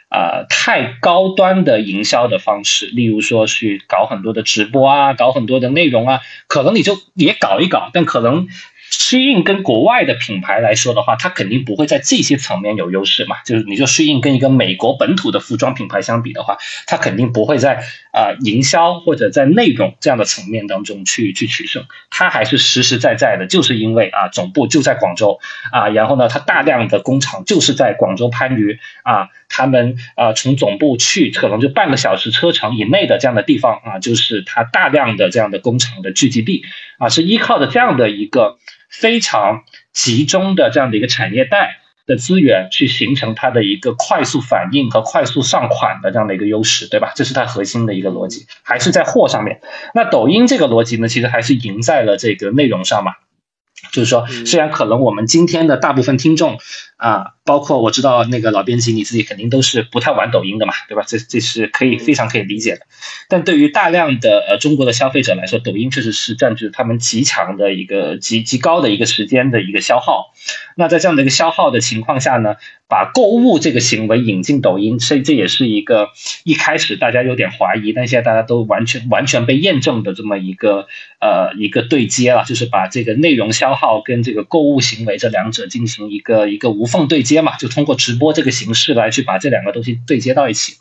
[0.09, 8.47] 啊，太高端的营销的方式，例如说去搞很多的直播啊，搞很多的内容啊，可能你就也搞一搞，但可能。
[8.91, 13.37] 适应跟国外的品牌来说的话，它肯定不会在这些层面有优势嘛。
[13.45, 21.85] 就是你就适应跟一个美国本土的服装品牌相比的话，它肯定不会在啊营销或者在内容这样的层面当中去去取胜。
[22.09, 25.39] 它还是实实在在的，就是因为啊总部就在广州
[25.71, 36.63] 啊，然后呢，它大量的工厂就是在广州番禺啊，他们啊从总部去可能就半个小时车程以内的这样的地方啊，就是它大量的这样的工厂的聚集地
[36.97, 38.57] 啊，是依靠的这样的一个。
[38.89, 47.13] 非常集中的这样的一个产业带的资源，去形成它的一个快速反应和快速上款的这样的一个优势，对吧？
[47.15, 49.61] 这是它核心的一个逻辑，还是在货上面。
[49.93, 53.13] 那抖音这个逻辑呢，其实还是赢在了这个内容上嘛。
[53.91, 56.59] 就是说，虽然可能我们今天的大部分听众
[56.97, 61.03] 啊，包括我知道那个老编辑你自己肯定都是不太玩抖音的嘛，对吧？
[61.07, 62.81] 这这是可以非常可以理解的。
[63.27, 70.33] 但对于大量的呃中国的消费者来说，抖音确实是占据他们极强的一个极极高的一个时间的一个消耗。
[70.75, 72.55] 那在这样的一个消耗的情况下呢？
[72.87, 76.09] 把购物这个行为引进抖音，所以这也是一个
[76.43, 80.87] 一开始大家有点怀疑，但现在大家都完全完全被验证的这么一个
[81.21, 90.73] 呃一个对接了，就是把这个内容消耗跟这个购物行为这两者进行一个一个无缝对接嘛，就通过直播这个形式来去把这两个东西对接到一起，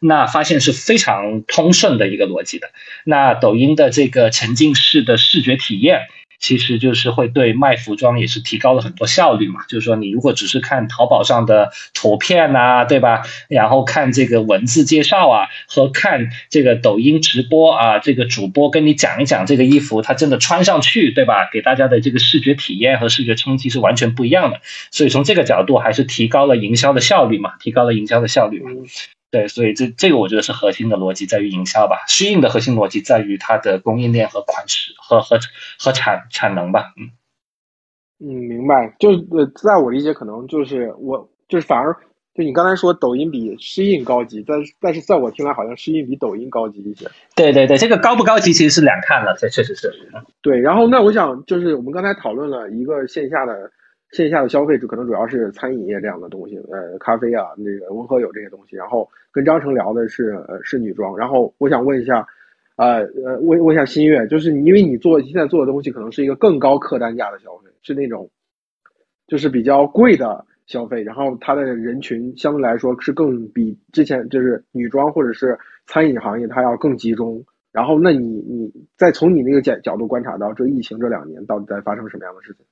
[0.00, 2.70] 那发现是非常通顺的一个逻辑的。
[3.02, 6.02] 那抖音的这个沉浸式的视觉体验。
[6.40, 9.60] 其实就是会对卖服装也是提高了很多效率嘛。
[9.68, 13.22] 就是说，你如果只是看淘宝上的图片呐，对吧？
[13.48, 21.48] 然后看这个文字介绍啊，和看这个抖音直播啊，这个主播跟你讲一讲这个衣服，它真的穿上去，对吧？
[21.52, 24.60] 给大家的这个视觉体验和视觉冲击是完全不一样的。
[24.90, 28.70] 所以从这个角度，还是提高了营销的效率嘛，提高了营销的效率嘛。
[29.30, 35.38] 对，所以这这个我觉得是核心的逻辑在于营销吧，适应的核心逻辑在于它的供应链和款式和和
[35.78, 37.10] 和产产能吧，嗯
[38.22, 41.96] 嗯，明白，就是呃，在我理解，可能就是我就是反而
[42.34, 47.08] 就你刚才说抖音比诗印高级，但但是在我听来，好像诗印比抖音高级一些。
[47.34, 49.92] 对对对，这个高不高级其实是两看了，这确实是。
[50.42, 53.70] 对，然后那我想就是我们刚才讨论了一个线下的
[54.12, 58.76] 线下的消费主，可能主要是餐饮业这样的东西，呃，咖啡啊，那个温和友这些东西。
[58.76, 62.26] 然后跟张成聊的是呃是女装，然后我想问一下，
[62.76, 68.30] 呃呃问问一下新月，就是你因为你做现在做的东西可能是一个更高客单价的消费，是那种
[69.26, 70.44] 就是比较贵的。
[70.66, 77.44] 消费，然后它的人群相对来说是更比之前就是女装或者是餐饮行业它要更集中。
[77.72, 78.18] 然后，那你
[78.48, 82.64] 你再从你那个角角度观察到这疫情这两年到底在发生什么样的事情？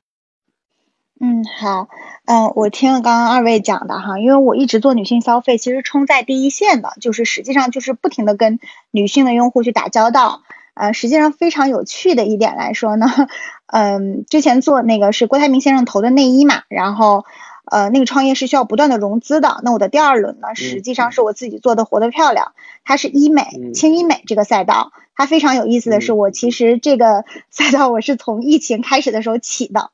[1.20, 1.88] 嗯，好，
[2.26, 10.42] 嗯，我听了刚刚二位讲的哈，因为我一直做女性消费，其实冲在第一线的，就是实际上就是不停的跟女性的用户去打交道。
[10.74, 13.06] 呃，实际上非常有趣的一点来说呢，
[13.66, 17.24] 嗯，之前做那个是郭台铭先生投的内衣嘛，然后。
[17.70, 19.60] 呃，那个创业是需要不断的融资的。
[19.62, 22.54] 那我的第二轮呢，实际上是我自己做的，活得漂亮。
[22.82, 24.92] 它是医美、轻医美这个赛道。
[25.14, 29.90] 它非常有意思的是，我其实这个 赛道我是从疫情开始的时候起的。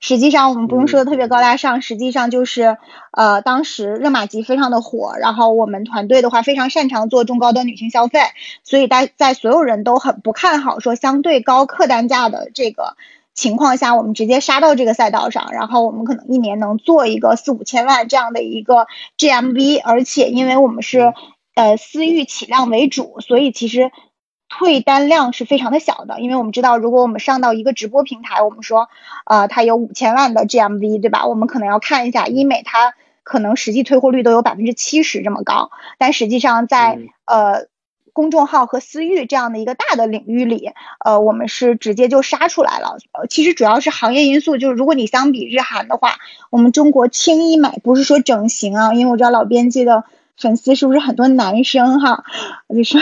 [0.00, 2.76] 实际上我们不用说的特别高大上，实际上就是
[3.12, 8.20] 呃，当时热玛吉非常的火，然后我们团队的话非常擅长做中高端女性消费，
[8.62, 12.96] 所以在在所有人都很不看好说相对高客单价的这个。
[13.34, 18.86] 情况下，我们直接杀到这个赛道上，然后我们可能一年能做一个四五千万这样的一个
[19.18, 21.12] GMV，而且因为我们是
[21.54, 23.90] 呃私域起量为主，所以其实
[24.58, 26.20] 退单量是非常的小的。
[26.20, 28.88] 因为我们知道，如果我们上到一个直播平台，我们说
[29.24, 31.26] 呃它有五千万的 GMV，对吧？
[31.26, 37.68] 我们可能要看一下医美，它可能实际退货率都有百分之七十这么高，但实际上在呃。
[38.16, 40.70] 公众号和私域这样的一个大的领域里，
[41.04, 42.96] 呃，我们是直接就杀出来了。
[43.12, 46.14] 呃，其实主要是行业因素，就是如果你相比日韩的话，
[46.48, 50.04] 我们中国轻医美不是说整形啊，因为我知道老编辑的。
[50.38, 52.24] 粉丝是不是很多男生哈？
[52.68, 53.00] 你说，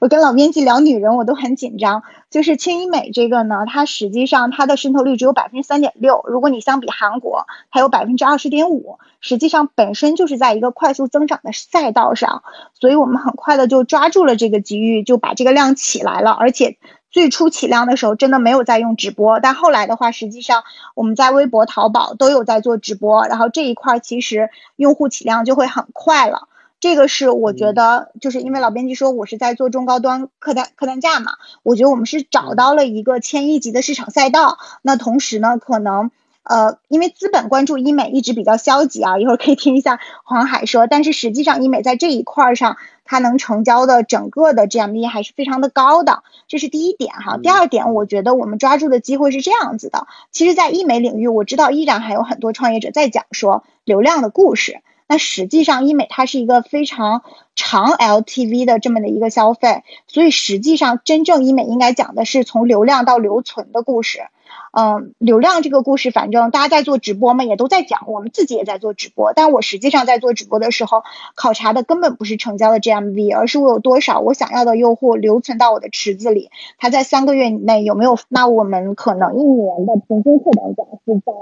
[0.00, 2.02] 我跟老编辑聊女人，我都很紧张。
[2.30, 6.24] 就是轻医美这个呢，它实际上它的渗透率只有百分之三点六。
[6.26, 8.98] 如果你相比韩国，它有百分之二十点五。
[9.20, 16.30] 实际上本身就是在一个快速增长的赛道上，所以我们很快的就抓住了这个机遇，就把这个量起来了。
[16.30, 16.78] 而且
[17.10, 20.62] 最初起量的时候，真的没有在用直播，但后来的话，实际上
[20.94, 26.46] 我们在微博、淘宝都有在做直播，然后这一块其实用户起量就会很快了。
[26.80, 34.58] 这个是我觉得，就是因为老编辑说我是在做中高端客单客单价嘛，我觉得我们是找到了一个千亿级的市场赛道。
[34.80, 36.10] 那同时呢，可能
[36.42, 40.86] 呃，因为资本关注医美一直比较消极啊，一会儿可以听一下黄海说。
[40.86, 47.36] 但是实际上，医美在这一块上，它能成交的整个的 GMV 还是非常的高的，这是第一点哈。
[47.36, 50.06] 第二点，我觉得我们抓住的机会是这样子的。
[50.32, 54.80] 其实，在医美领域，我知道依然还有很多创业者在讲说流量的故事。
[55.10, 57.22] 那实际上，医美它是一个非常
[57.56, 64.20] 长 LTV 的这么的一个消费，所以实际上真正医美应该讲的是从流量到留存的故事。
[64.72, 69.32] 嗯，流量这个故事，反正大家在做直播嘛，也都在讲，我们自己也在做直播。
[69.34, 71.02] 但我实际上在做直播的时候，
[71.34, 78.16] 考察的根本不是成交的 GMV，而是我有多少我想要的用户留存到我的池子里，他在三个月以内有没有？
[78.28, 81.32] 那我们可能一年的平均客单价是在。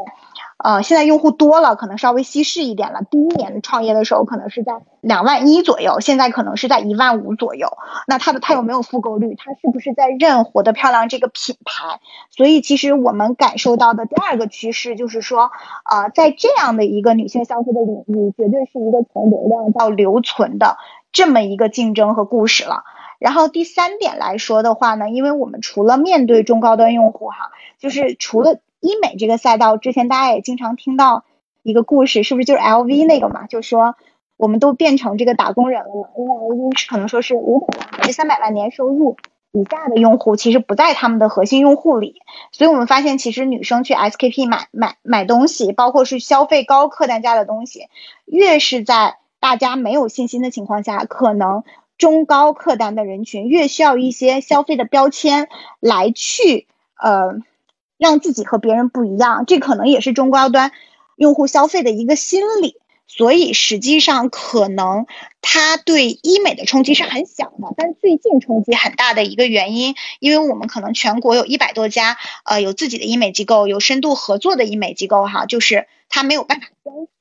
[0.63, 3.03] 呃，现在用户多了，可能稍微稀释一点了。
[3.09, 7.69] 第一年创业的时候，可能是在两万一左右，现在可能是在一万五左右。
[8.09, 9.37] 那它的它有没有复购率？
[9.37, 12.01] 它是不是在认活得漂亮这个品牌？
[12.31, 15.53] 所以其实我们感受到的第二个趋势就是说，
[15.89, 20.77] 呃，在这样的一个女性消费的领域，绝对是一个从流量到留存的
[21.13, 22.83] 这么一个竞争和故事了。
[23.21, 31.25] 然后第三点来说的话呢，因为我们除了面对中高端用户哈，就是除了医美这个赛道，之前大家也经常听到
[31.63, 33.47] 一个故事，是不是就是 LV 那个嘛？
[33.47, 33.97] 就说
[34.37, 35.89] 我们都变成这个打工人了？
[36.17, 39.17] 因为 LV 可能说是五百万甚至三百万年收入
[39.51, 42.23] 以下的用户，其实不在他们的核心用户里。
[42.53, 47.89] 所以我们发现，其实女生去 SKP 买买买东西，包括是消费高客单价的东西，
[48.27, 51.65] 越是在大家没有信心的情况下，可能
[51.97, 55.49] 中高客单的人群越需要一些消费的标签
[55.81, 57.41] 来去呃。
[57.99, 60.73] 让自己和别人不一样，这可能也是中高端
[61.17, 62.77] 用户消费的一个心理。
[63.11, 65.07] 所以实际上，可能
[65.41, 67.75] 它对医美的冲击是很小的。
[67.75, 76.67] 但最近冲击很大的一个原因，因为我们可能全国有一百多家，呃，有自己的医美机构，有深度合作的医美机构，哈，就是它没有办法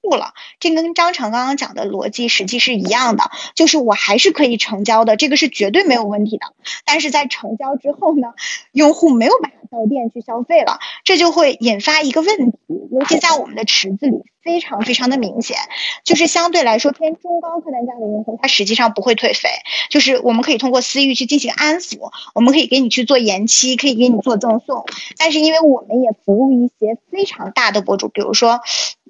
[0.08, 0.34] 户了。
[0.60, 6.53] 这跟张成刚刚讲的逻辑实际是一样的，就是我还是可以成交的，这个是绝对没有问题的。
[6.86, 8.30] 但是在成交之后呢，
[8.72, 12.58] 用户没有办法到店去消费了，这就会引发一个问题，
[12.91, 15.58] 尤其在我们的池子里非常非常的明显，
[16.05, 19.49] 就是相对来说偏中高客单价的用户，他实际上不会退费，
[19.89, 24.86] 就是我们可以通过私域去进行安抚，我们可以给你去做延期，可以给你做赠送，
[25.18, 28.62] 但是因为我们也服务一些非常大的博主，比如说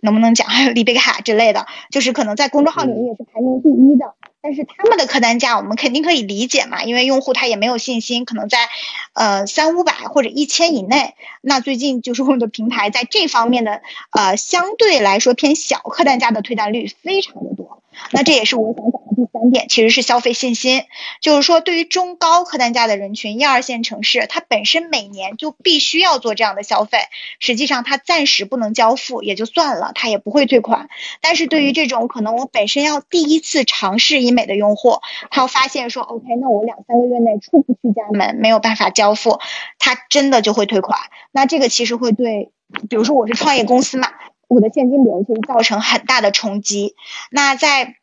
[0.02, 4.14] 能不能讲还有丽贝卡之类的，就是可能在公众号里面也是排名第一的。
[4.42, 8.70] 但是他们的客单价我们肯定可以理解嘛，因为用户他也没有信心，可能在
[9.14, 11.16] 呃三五百或者一千以内。
[11.42, 13.82] 那最近就是我们的平台在这方面的
[14.12, 17.84] 呃相对来说偏小客单价的退单率非常的多。
[18.12, 20.84] 那这也是我想讲的第三点，其实是消费信心。
[21.20, 27.00] 就是说，对于中高客单价的人群，一二线城市，它本身每年就必须要做这样的消费。
[27.40, 30.90] 实际上，它暂时不能交付也就算了，它也不会退款。
[31.22, 35.00] 但是对于这种可能我本身要第一次尝试医美的用户，
[35.32, 39.40] 他发现说，OK，那我两三个月内出不去家门，没有办法交付，
[39.80, 41.00] 他真的就会退款。
[41.32, 42.52] 那这个其实会对，
[42.90, 44.10] 比如说我是创业公司嘛。
[44.50, 46.96] 我的现金流就会造成很大的冲击。
[47.32, 47.96] 那再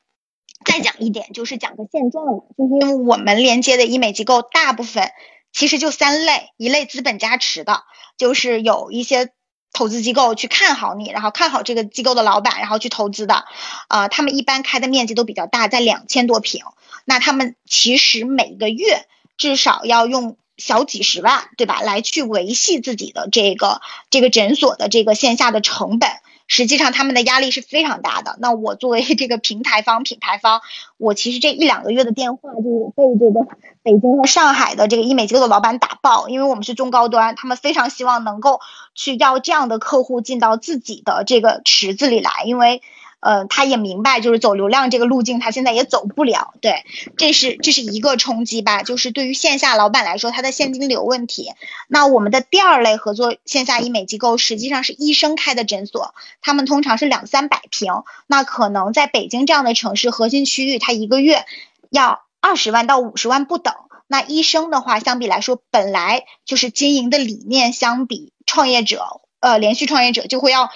[0.62, 2.26] 再讲一点，就是讲个现状，
[2.58, 5.10] 就是因为我们连接的医美机构大部分
[5.52, 7.84] 其实就三类：一类资本加持的，
[8.18, 9.30] 就是有一些
[9.74, 13.44] 投资机构去看好你，然后看好这个机构的老板，然后去投资的。
[13.88, 16.62] 啊，他们一般开的面积都比较大，在两千多平。
[17.04, 19.06] 那他们其实每个月
[19.36, 21.82] 至少要用小几十万，对吧？
[21.82, 26.08] 来去维系自己的这个这个诊所的这个线下的成本。
[26.46, 28.36] 实际上他们的压力是非常大的。
[28.38, 30.60] 那我作为这个平台方、品牌方，
[30.96, 33.46] 我其实这一两个月的电话就被这个
[33.82, 38.60] 北京和上海的这个医美机构的老板打爆，因为我们是中高端，他们非常希望能够
[38.94, 42.82] 去要这样的客户进到自己的这个池子里来，因为。
[43.24, 46.52] 呃，他也明白，就是走流量这个路径，他现在也走不了。
[46.60, 46.84] 对，
[47.16, 51.54] 这是这是一个冲击吧，就是对于线下老板来说，他的现金流问题。
[51.88, 61.46] 那我们的第二类合作线下医美机构，实际上是医生开的诊所，他们通常是两三百平，那可能在北京这样的城市核心区域，他一个月
[61.88, 63.72] 要二十万到五十万不等。
[64.06, 70.68] 那医生的话，相比来说，本来就是经营的理念，相比创业者，呃，连续创业者就会要。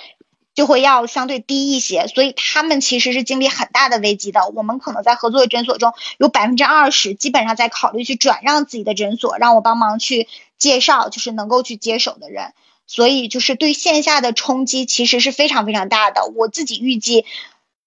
[0.58, 4.48] 就会要相对低一些，所以他们其实是经历很大的危机的。
[4.56, 10.26] 我们可能在合作的诊所中有百分之二十，基本上在考虑去转让自己的诊所，让我帮忙去
[10.58, 12.54] 介绍，就是能够去接手的人。
[12.88, 16.26] 所以就是对线下的冲击其实是非常非常大的。
[16.34, 17.24] 我自己预计，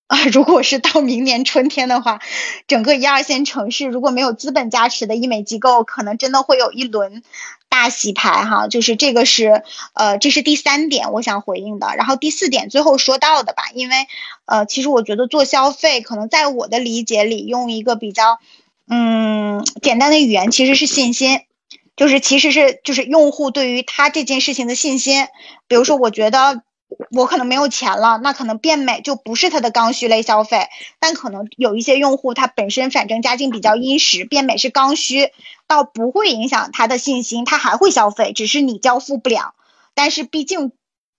[0.08, 2.22] 啊，如果是到明年春天的话，
[2.68, 7.22] 整个一二线城市如果没有资本加持的医美机构，可能真的会有一轮。
[7.72, 9.64] 大洗牌哈，就是这个是，
[9.94, 11.96] 呃，这是第三点我想回应的。
[11.96, 13.96] 然后第四点最后说到的吧，因为，
[14.44, 18.40] 呃，其实我觉得做消费，可能在我的理解里，用一个比较，
[18.90, 21.40] 嗯，简单的语言，其实是信心，
[21.96, 25.28] 就是其实是就是用户对于他这件事情的信心。
[25.70, 26.62] 比如说，我觉得。
[27.12, 30.68] 我可能没有钱了，那可能变美就不是他的刚需类消费，
[31.00, 35.30] 但可能有一些用户他本身反正家境比较殷实，变美是刚需，
[35.68, 39.54] 倒不会影响他的信心，他还会消费，只是你交付不了。
[39.94, 40.72] 但是毕竟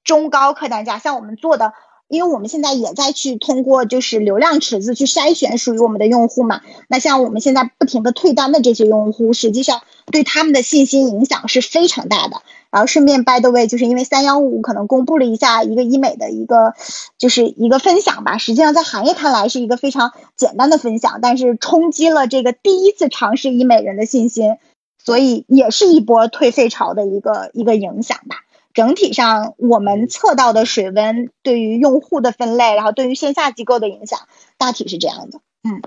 [0.04, 1.72] 中高客单价，像我们做的。
[2.08, 12.42] 因为我们现在也在去通过就是流量池子去筛选属于我们的用户嘛，那像我们现在不停的退单的这些用户，实际上对他们的信心影响是非常大的。
[12.72, 16.74] 然后顺便 by the way，就是因为三幺五可能公布了一下一个医美的一个
[17.18, 24.56] 就是一个分享吧，实际上在行业看来是一个非常简单的分享，但是冲击了这个第一次尝试医美人的信心，
[25.04, 28.36] 所以也是一波退费潮的一个一个影响吧。
[28.74, 34.20] 整体上，我们测到的水温对于用户的分类，然后对于线下机构的影响，
[34.56, 35.40] 大体是这样的。
[35.62, 35.82] 嗯，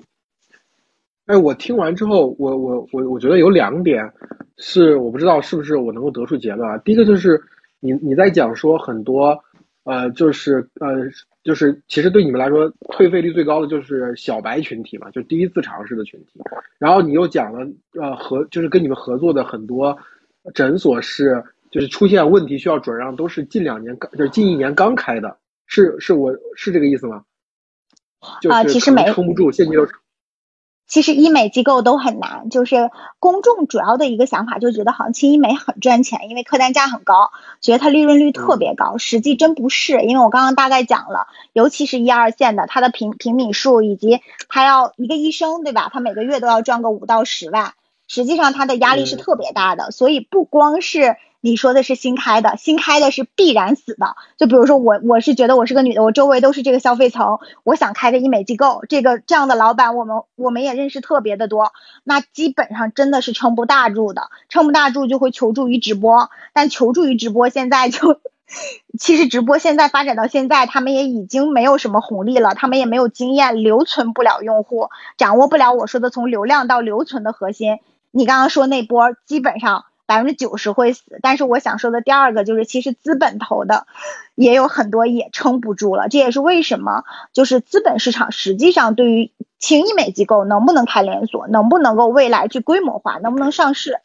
[1.25, 4.11] 哎，我听完之后，我我我我觉得有两点
[4.57, 6.77] 是我不知道是不是我能够得出结论啊。
[6.79, 7.41] 第一个就是
[7.79, 9.37] 你你在讲说很多
[9.83, 10.87] 呃，就是呃，
[11.43, 16.39] 就是其实对你们来说退费率最高的就是小白群体嘛，就第一次尝试的群体。
[16.77, 17.67] 然后你又讲了
[17.99, 19.97] 呃合就是跟你们合作的很多
[20.53, 21.43] 诊所是。
[21.71, 25.35] 就是出现问题需要转让，都是近两年刚，就是近一年刚开的，
[25.67, 27.25] 是是我是这个意思吗？
[28.49, 29.85] 啊，其实没撑不住，现金流。
[30.87, 45.89] 其实医美机构都很难，就是公众主要的一个想法就觉得好像轻医美很赚钱，因为客单价很高，觉得它利润率特别高，实际真不是，因为我刚刚大概讲了，尤其是一二线的，它的平平米数以及他要一个医生对吧？
[45.91, 47.73] 他每个月都要赚个五到十万，
[48.07, 51.15] 实际上他的压力是特别大的，所以不光是。
[51.45, 54.15] 你说的是新开的，新开的是必然死的。
[54.35, 61.71] 就比如说我，我是觉得我是个女的，我周围都是这个消费层，我想开个医美机构，这个这样的老板，我们我们也认识特别的多。
[62.03, 68.19] 那基本上真的是撑不大住的，撑不大住就会求助于直播，但求助于直播现在就，
[68.99, 77.77] 其实直播现在发展到现在，他们也已经没有什么红利了，他们也没有经验，留存不了用户，掌握不了我说的从流量到留存的核心。
[78.09, 79.85] 你刚刚说那波基本上。
[80.05, 83.87] 百分之九十会死，但是我想说的第二个就是，其实资本投的
[84.35, 87.03] 也有很多也撑不住了，这也是为什么，
[87.33, 93.99] 就是资本市场实际上对于轻医美机构能不能开连锁，能不能够未来去规模化，能不能上市，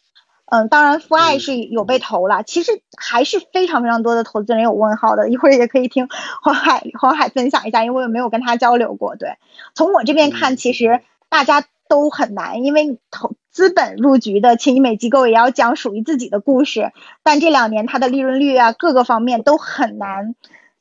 [0.47, 6.09] 嗯，当然父爱是有被投了，其实还是非常非常多的投资人有问号的，一会儿也可以听
[6.43, 9.37] 黄海黄海分享一下，因为我没有跟他交流过，对，
[9.75, 11.65] 从我这边看，其实大家。
[11.91, 16.93] 都很难，因为投资本入局的轻医美机构也要讲属于自己的故事，
[17.23, 20.35] 但这两年它的利润率啊，各个方面都很难，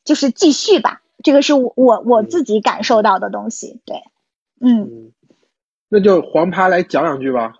[0.05, 1.01] 就是继续吧。
[1.23, 3.81] 这个是我我我自己感受到的东西。
[3.85, 4.03] 对，
[4.61, 5.11] 嗯，
[5.89, 7.55] 那就黄趴来讲两句吧。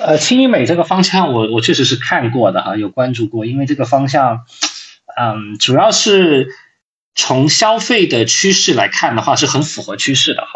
[0.00, 4.44] 呃，轻医美这个方向，我我确实是看过的哈，有关注过，因为这个方向，
[5.16, 6.54] 嗯，主要是
[7.14, 10.48] 从消费的趋势来看的话，是很符合趋势的哈。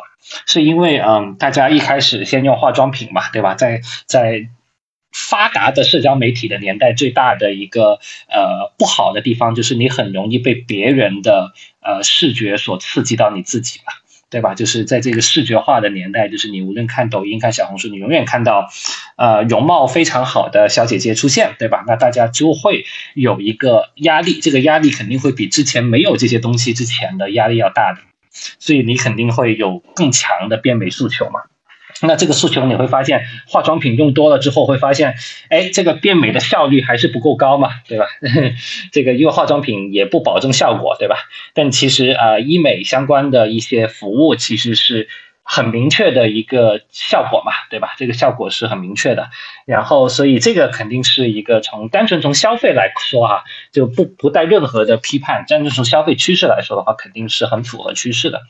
[0.47, 3.55] 是因为嗯，大家一开始先用化妆品嘛，对吧？
[3.55, 4.49] 在在
[5.13, 7.99] 发达的社交媒体的年代，最大的一个
[8.29, 13.93] 呃不好的地方就是你很容易被别人的呃视觉所刺激到你自己嘛，
[14.31, 14.55] 对吧？
[14.55, 18.71] 就是在这个视觉化的年代，就是你无论看抖音、看小红书，你永远看到
[19.17, 21.85] 呃容貌非常好的小姐姐出现，对吧？
[21.87, 28.01] 那大家就会有一个压力，这个压力肯定会比之前没有这些东西之前的压力要大的。
[28.59, 31.41] 所以你肯定会有更强的变美诉求嘛？
[32.01, 35.15] 那这个诉求你会发现，化妆品用多了之后会发现，
[35.49, 38.07] 哎，这个变美的效率还是不够高嘛，对吧？
[38.91, 41.17] 这个因为化妆品也不保证效果，对吧？
[41.55, 45.09] 但其实啊，医美相关的一些服务其实是。
[45.45, 47.95] 很明确的一个效果嘛，对吧？
[47.99, 49.31] 这个效果是很明确的，
[49.67, 58.41] 然后所以这个肯定是一个从单纯从消费来说啊，就不不带任何的批判，单纯从消费趋势来说的话，肯定是很符合趋势的。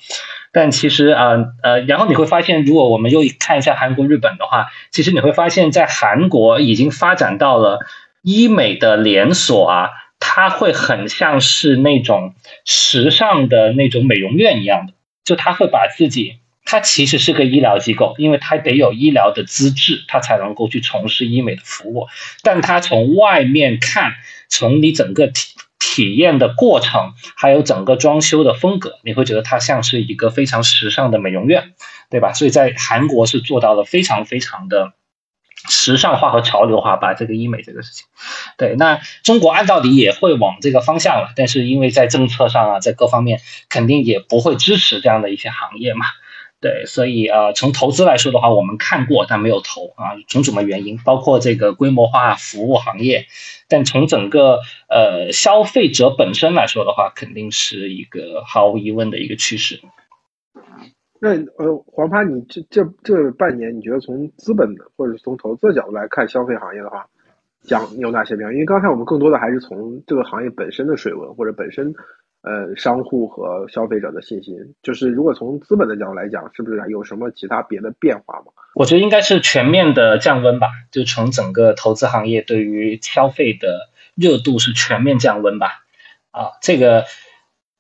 [0.53, 1.33] 但其实啊
[1.63, 7.81] 呃，然后你会发现，如果我们又看一下韩国、日本的话，其实你会发现在韩国已经发展到了
[8.23, 9.89] 医美的连锁啊，
[10.21, 12.35] 它会很像是那种
[12.67, 14.93] 时尚的那种美容院一样的，
[15.25, 16.42] 就他会把自己。
[16.65, 22.09] 它其实是个医疗机构，因为它得有医疗的资质，它才能够去从事医美的服务。
[22.43, 24.15] 但它从外面看，
[24.49, 31.73] 从你整个体体验的过程，还有整个装修的风格，你会觉得它像是一个非常时尚的美容院，
[32.09, 32.33] 对吧？
[32.33, 34.93] 所以在韩国是做到了非常非常的
[35.69, 38.07] 时尚化和潮流化，把这个医美这个事情。
[38.57, 46.07] 对，那中国按道理也会往这个方向了，但是因为在政策上啊，在各方面肯定也不会支持这样的一些行业嘛。
[46.63, 53.27] 对，所以呃，从投资来说的话，我们看过但没有投啊，种种的原因，包括这个规模化服务行业。
[53.69, 59.81] 但从整个呃消费者本身来说的话，肯定是一个毫无疑问的一个趋势。
[61.21, 67.07] 那呃，黄趴，你这这这半年，你觉得从资本的或者是从投资的角度来看消费行业的话，
[67.65, 68.53] 讲有哪些变化？
[68.53, 71.93] 因为刚才我们更多的还是从这个行业本身的水文或者本身。
[72.43, 78.47] 呃，商户和消费者的信心，就是如果从资本的角度来讲，是不是有什么其他别的变化吗？
[78.75, 85.85] 我觉得应该是全面的降温吧，就从整个投资行业对于消费的热度是全面降温吧。
[86.33, 87.05] 啊，这个，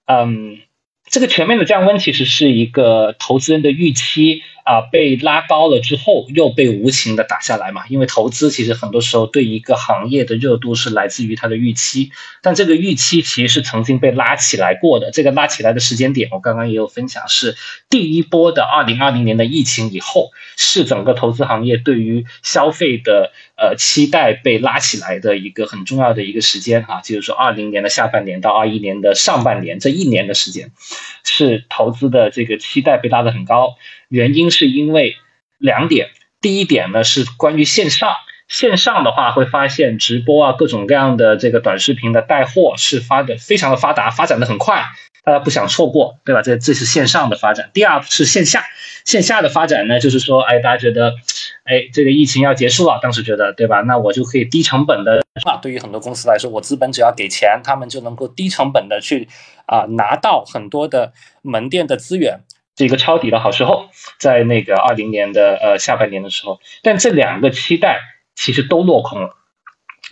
[0.07, 0.59] 嗯，
[1.07, 4.43] 这个全面的降温其实是一个投资人的预期。
[4.65, 7.83] 啊，被拉高了之后又被无情的打下来嘛？
[7.89, 15.11] 因为投资其实很多时候对一个行业的热度是来自于它的预期，但这个预期其实是曾经被拉起来过的。
[15.11, 17.57] 这个拉起来的时间点，我刚刚也有分享，是
[17.91, 30.71] 第一波的二零二零年的疫情以后，是整个投资行业对于消费的呃期待被拉起来的一个很重要的一个时间啊，就是说二零年的下半年到二一年的上半年这一年的时间，
[31.25, 33.77] 是投资的这个期待被拉得很高。
[34.13, 35.17] 原因是因为
[35.57, 36.11] 两点，
[36.43, 38.11] 第一点呢是关于线上，
[38.47, 44.85] 线上的话会发现直播啊各种各样的这个短视频的带货是发的非常的发达，发展的很快，
[45.25, 46.43] 大家不想错过，对吧？
[46.43, 47.71] 这这是线上的发展。
[47.73, 48.63] 第二是线下，
[49.07, 51.15] 线下的发展呢就是说，哎，大家觉得，
[51.65, 53.81] 哎，这个疫情要结束了，当时觉得，对吧？
[53.81, 59.27] 那我就可以低成本的，啊，对于很多公司来说，我资本只要给钱，他们就能够低成本的去
[59.65, 62.41] 啊拿到很多的门店的资源。
[62.85, 68.01] 一个抄底的好时候，在那个二零年的呃下半年的时候，但这两个期待
[68.35, 69.37] 其实都落空了，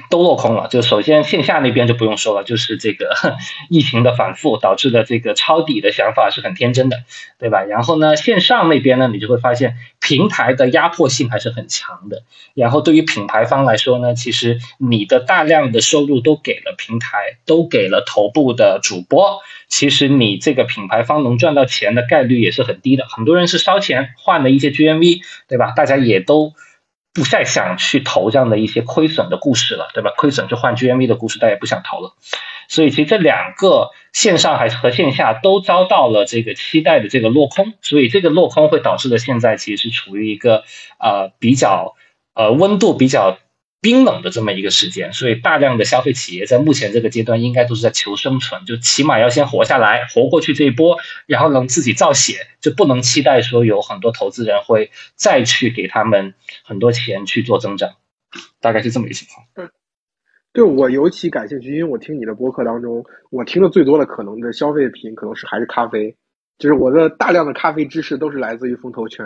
[0.09, 0.69] 都落空了。
[0.69, 3.15] 就首先线下那边就不用说了，就是这个
[3.69, 7.03] 疫情的反复导致的这个抄底的想法是很天真的，
[7.39, 7.63] 对吧？
[7.63, 12.23] 然后呢，线上那边呢，你就会发现平台的压迫性还是很强的。
[12.55, 23.07] 然后对于品牌方来说呢，其实你的大量的收入都给了平台，都给了头部的主播，其实你这个品牌方能赚到钱的概率也是很低的。
[23.09, 25.73] 很多人是烧钱换了一些 GMV，对吧？
[25.77, 26.55] 大家也都。
[27.13, 30.13] 不再想去投这样的一些亏损的故事了，对吧？
[30.17, 32.15] 亏损就换 GMV 的故事，大家也不想投了。
[32.69, 40.65] 所以其实这两个线上还是和线下都遭到了这个期待的这个落空，所以这个落空会导致的现在其实是处于一个
[40.99, 41.95] 呃比较
[42.35, 43.39] 呃温度比较。
[43.83, 57.91] 冰冷的这么一个时间，所以大量的消费企业在目前这个阶段应该都是在求生存，就起码要先活下来，活过去这一波，然后能自己造血，就不能期待说有很多投资人会再去给他们很多钱去做增长，
[58.61, 59.47] 大概是这么一个情况。
[59.55, 59.67] 对，
[60.53, 66.15] 对我尤其感兴趣，因为我听你的播客当中，我听的最多的可能的消费品可能是还是咖啡，
[66.59, 69.25] 就是我的大量的咖啡知识都是来自于风投圈。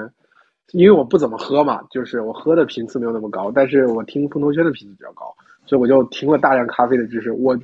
[0.73, 5.33] 因为我不怎么喝嘛，就是我喝的频次没有那么高，但是我听风投圈的频次比较高，
[5.67, 7.31] 所以我就听了大量咖啡的知识。
[7.33, 7.57] 我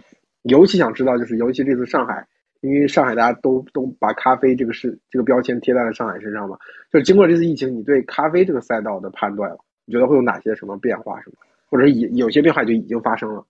[0.43, 2.27] 尤其想知道，就是尤其这次上海，
[2.61, 6.57] 因为上海大家都都把咖啡这个是这个标签贴在了上海身上嘛，
[6.93, 9.51] 就是经过这次疫情，你对咖啡这个赛道的判断，
[9.87, 11.21] 你觉得会有哪些什么变化？
[11.23, 11.37] 什么，
[11.69, 13.45] 或者已有些变化就已经发生了？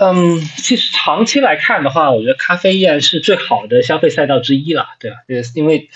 [0.00, 5.18] 嗯，其实长期来看的话，我觉得咖啡依然是最好的消费赛道之一了，对吧？
[5.28, 5.88] 呃，因为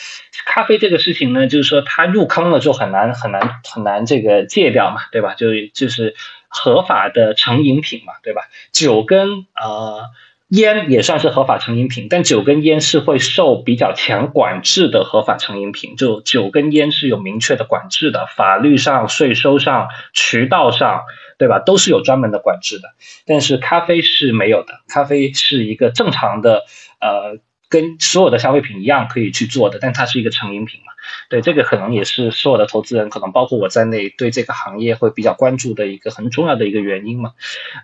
[0.47, 5.35] 咖啡这个事情呢，就是说它入坑了就很难很难很难这个戒掉嘛，对吧？
[5.35, 6.15] 就就是
[6.49, 8.43] 合法的成瘾品嘛，对吧？
[8.73, 10.05] 酒跟呃
[10.49, 21.03] 烟也算是合法成瘾品，但酒跟烟是会受比较强管制的合法成瘾品，就酒跟烟是有明确的管制的，法律上、税收上、渠道上。
[21.39, 21.61] 对吧？
[21.61, 22.89] 都是有专门的管制的，
[23.25, 24.81] 但是咖啡是没有的。
[24.89, 26.65] 咖啡是一个正常的，
[27.01, 30.93] 呃，跟所有的消费品一样可以去做的，但它是一个成瘾品嘛。
[31.31, 37.35] 对，这个可能也是所有的投资人，可能包括我在内，对这个行业会比较关注的一个很重要的一个原因嘛。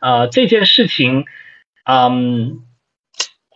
[0.01, 1.25] 啊，这件事情，
[1.85, 2.61] 嗯，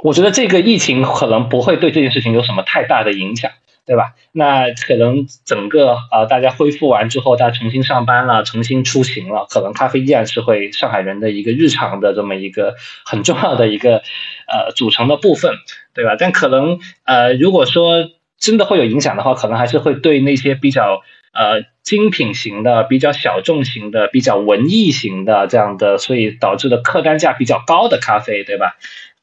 [0.02, 3.50] 我觉得这个疫情可能不会对这件事情有什么太大的影响。
[3.88, 4.12] 对吧？
[4.32, 12.74] 那可能整个呃，大家恢复完之后，大家重新上班了，重新出行了，可能咖啡依然是会上海人的一个日常的这么一个
[13.06, 14.02] 很重要的一个
[14.46, 15.54] 呃组成的部分，
[15.94, 16.16] 对吧？
[16.18, 21.00] 但可能呃，如果说真的会有影响的话，可能还是会对那些比较
[21.32, 28.76] 呃精品型的、比较小众型的、比较文艺型的这样的，所以导致的客单价比较高的咖啡，对吧？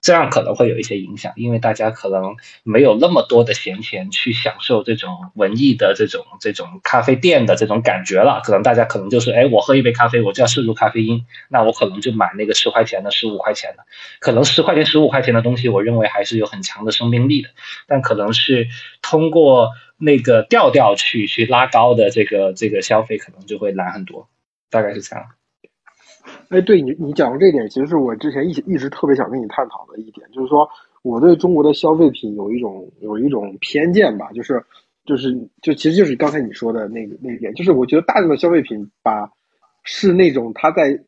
[0.05, 8.39] 这样可能会有一些影响，因为大家可能没有那么多的闲钱去享受这种文艺的这种这种咖啡店的这种感觉了。
[8.43, 13.83] 可能大家可能就是，哎，我喝一杯咖啡，我就要摄入咖啡因，那我可能就买那个十块钱的、十五块钱的。
[14.19, 17.49] 可能十块钱、十五块钱的东西，我认为还是有很强的生命力的，
[17.87, 18.67] 但可能是
[19.01, 24.29] 通过那个调调去去拉高的这个这个消费，可能就会难很多。
[24.69, 25.25] 大概是这样。
[26.49, 30.67] 哎，对你，你讲的这点，其实是我之前一一直特别想跟你探讨的一点，就是说
[31.03, 34.63] 我对中国的消费品有一种有一种偏见吧，就是
[35.05, 39.29] 就是就其实就是刚才你说的那个那点，就是我觉得大量的消费品把
[39.83, 40.99] 是那种它在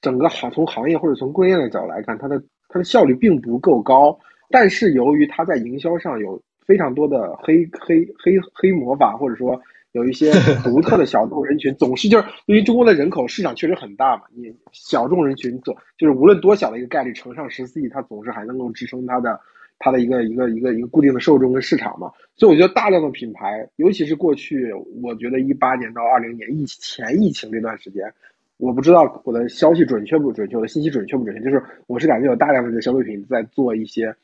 [0.00, 4.18] 整个行从行业或者从供应链的角度来看，它的它的效率并不够高，
[4.50, 9.60] 但是由于它在营销上有非常多的黑黑黑黑魔法，或者说。
[9.92, 10.32] 有一些
[10.64, 19.38] 独特的小众人群，总是就是因为中国的人口市场确实很大嘛，你小众人群总就是无论多小的一个概率乘上十四亿，它总是还能够支撑它的
[19.78, 22.10] 它的一个一个一个一个固定的受众跟市场嘛。
[22.36, 24.72] 所以我觉得大量的品牌，尤其是过去，
[25.02, 28.10] 我觉得一八年到二零年疫前疫情这段时间，
[28.56, 34.16] 我不知道我的消息准确不准确，我的信息准确不准确，就是我是感觉有大量的这个消费品在做一些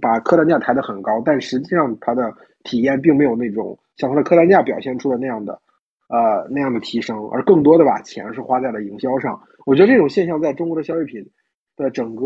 [0.00, 2.32] 把客单价抬得很高，但实际上它的
[2.62, 3.78] 体验并没有那种。
[3.96, 5.60] 像它的客单价表现出的那样的，
[6.08, 9.40] 呃，那样的提升，而更多的把钱是花在了营销上。
[9.66, 11.24] 我觉得这种现象在中国的消费品
[11.76, 12.24] 的整个，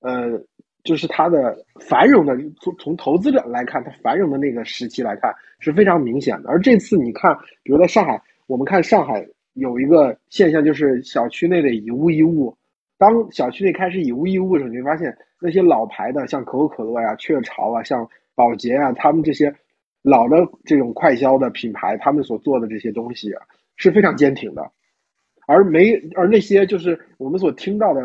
[0.00, 0.40] 呃，
[0.84, 6.48] 就是它的繁荣的从从投资者来看，它繁荣的那个时期来看是非常明显的。
[6.48, 12.56] 而这次你看，比如在上海，我们看上海有一个现象，就是小区内的以物易物。
[12.96, 19.54] 当小区内开始以物易物的时候，你会发现那些老牌的，像可口可乐呀、雀巢啊、像宝洁啊，他们这些。
[20.08, 23.42] 老的这种快消的品牌，他们所做的这些东西啊
[23.76, 24.70] 是非常坚挺的，
[25.46, 28.00] 而没而那些就是我们所听到的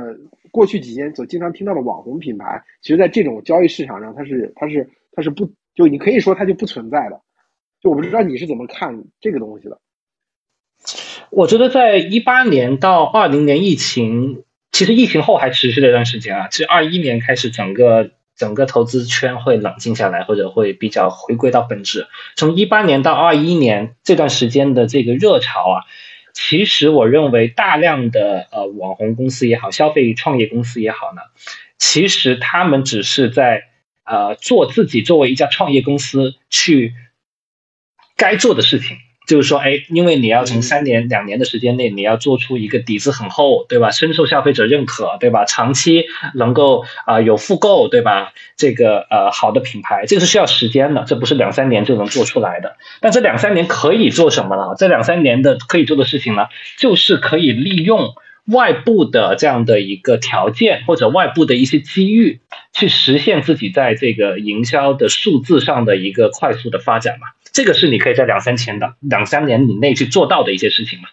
[0.52, 7.22] 过去几年所经常听到的网红品牌，其实在这种交易市场上，它是它是它是不就你可以说它就不存在的。
[7.82, 9.80] 就我不知道你是怎么看这个东西的。
[11.30, 22.08] 我觉得在一八年到二零年疫情其实疫情后还持续了一段时间啊，其实二一年开始整个整个投资圈会冷静下来，或者会比较回归到本质。
[22.36, 25.86] 从一八年到二一年这段时间的这个热潮啊，
[26.34, 31.22] 其实我认为大量的呃网红公司也好，消费创业公司也好呢，
[31.78, 33.66] 其实他们只是在
[34.04, 36.94] 呃做自己作为一家创业公司去
[38.18, 38.98] 该做的事情。
[39.26, 43.92] 就是说，哎，因为你要从三年、两年的时间内，你要做出一个底子很厚，对吧？
[43.92, 45.46] 深受消费者认可，对吧？
[45.46, 48.34] 长期能够啊有复购，对吧？
[48.58, 52.76] 这个呃好的品牌，这个是需要时间的，这不是两三年就能做出来的。
[53.00, 54.76] 但这两三年可以做什么呢？
[54.78, 56.48] 这两三年的可以做的事情呢，
[56.78, 58.16] 就是可以利用
[58.46, 62.42] 外部的这样的一个条件或者外部的一些机遇，
[62.74, 67.28] 去实现自己在这个营销的数字上的一个快速的发展嘛。
[67.54, 71.08] 这个是你可以在两三千的两三年以内去做到的一些事情嘛？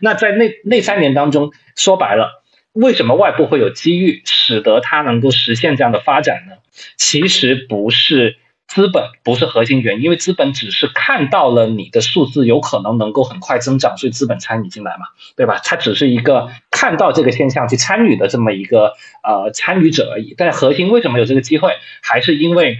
[0.00, 6.56] 那在那那三年当中，说白了，为什么外部会有机遇，使得它能够实现这样的发展呢？
[6.96, 8.36] 其实不是
[8.66, 15.06] 资本，不是核心原因，因为资本只是看到了你的数字有可能能够很快增长，所以资本参与进来嘛，
[15.36, 15.60] 对吧？
[15.64, 20.34] 它只是一个看到这个现象去参与的这么一个呃参与者而已。
[20.36, 22.78] 但核心为什么有这个机会，还是因为。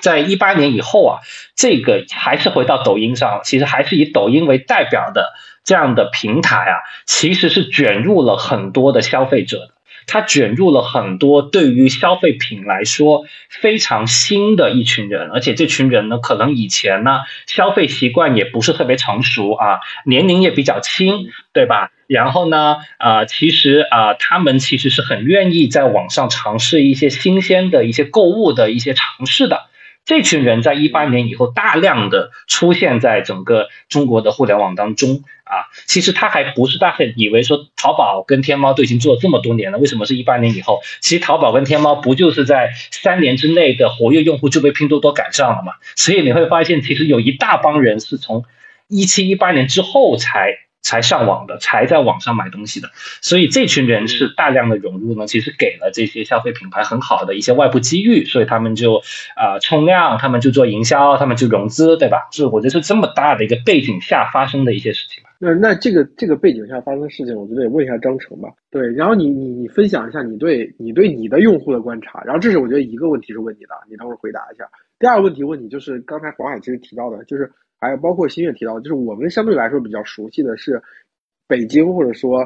[0.00, 1.20] 在一八年以后啊，
[1.54, 9.73] 这个还是回到抖音上，其实还是以抖音为代表的这样的平台啊，其实是卷入了很多的消费者的，
[10.06, 21.90] 它卷入了很多对于消费品来说非常新的一群人，而且这群人呢，可能以前呢消费习惯也不是特别成熟啊，年龄也比较轻，对吧？
[22.06, 29.66] 然后呢，啊，其实啊，他们其实是很愿意在网上尝试一些新鲜的一些购物的一些尝试的。
[30.04, 40.80] 这群人在一八年以后大量的出现在整个中国的互联网当中啊，其实他还不是大家以为说淘宝跟天猫都已经做了这么多年了，为什么是一八年以后？
[41.00, 45.72] 其实淘宝跟天猫不就是在三年之内的活跃用户就被拼多多赶上了嘛？
[45.96, 48.44] 所以你会发现，其实有一大帮人是从
[48.88, 50.63] 一七一八年之后才。
[50.84, 52.90] 才上网的，才在网上买东西的，
[53.22, 59.02] 所以这群人是大量的涌入呢，其实给了这些消费品牌很好的一些外部机遇，所以他们就
[59.34, 62.28] 啊冲量，他们就做营销，他们就融资，对吧？
[62.30, 65.24] 是我觉得是这么大的一个背景下发生的一些事情。
[65.38, 68.50] 那那这个这个背景下发生的事情，我觉得也问一下张成吧。
[68.70, 74.64] 对，然后你你你分享一下你对你对你的用户的观察，然后这是我觉得一个问题是问你的，你等会儿回答一下。
[74.98, 77.50] 第二个问题问你就是刚才黄海其实提到的，就是。
[77.84, 80.82] 还有包括新月提到，就是我们相对来说比较熟悉的是
[81.46, 82.42] 北京或者说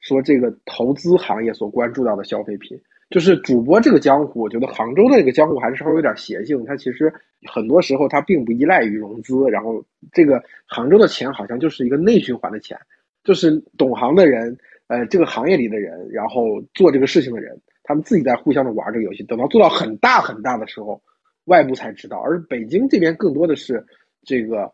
[0.00, 4.40] 说这个投资行业所关注到的消费品，就是主播这个江湖。
[4.40, 7.12] 我觉得杭州的这个江湖还是稍微有点邪性，它其实
[7.46, 12.78] 很多时候它并不依赖于融资，然后这个杭州的钱好像就是一个内循环的钱，
[13.22, 14.56] 就是懂行的人，
[14.86, 21.00] 呃，这个行业里的人，然后做这个事情的人，他们自己在互相的玩这个游戏，等到做到很大很大的时候，
[21.44, 22.18] 外部才知道。
[22.22, 23.84] 而北京这边更多的是。
[24.24, 24.70] 这个，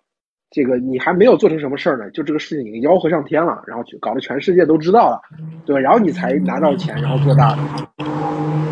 [0.50, 5.20] 这个你还没有做成什么事儿呢，就这个事情已经吆喝上天了，然后搞得全世界都知道了，
[5.66, 5.80] 对吧？
[5.80, 7.62] 然后你才拿到钱，然后做大的。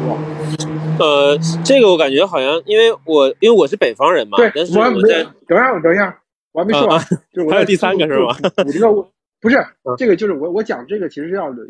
[0.09, 0.17] 哇，
[0.99, 6.19] 呃，这个我感觉好像，因为我因为我是北方人嘛，对，但是我在等一下，等一下，
[6.53, 6.99] 我还没说完，
[7.33, 8.37] 就是还有第三个是吧？
[8.65, 8.93] 我这个，
[9.41, 9.57] 不是
[9.99, 11.65] 这个，就是我 我讲这个其实是要有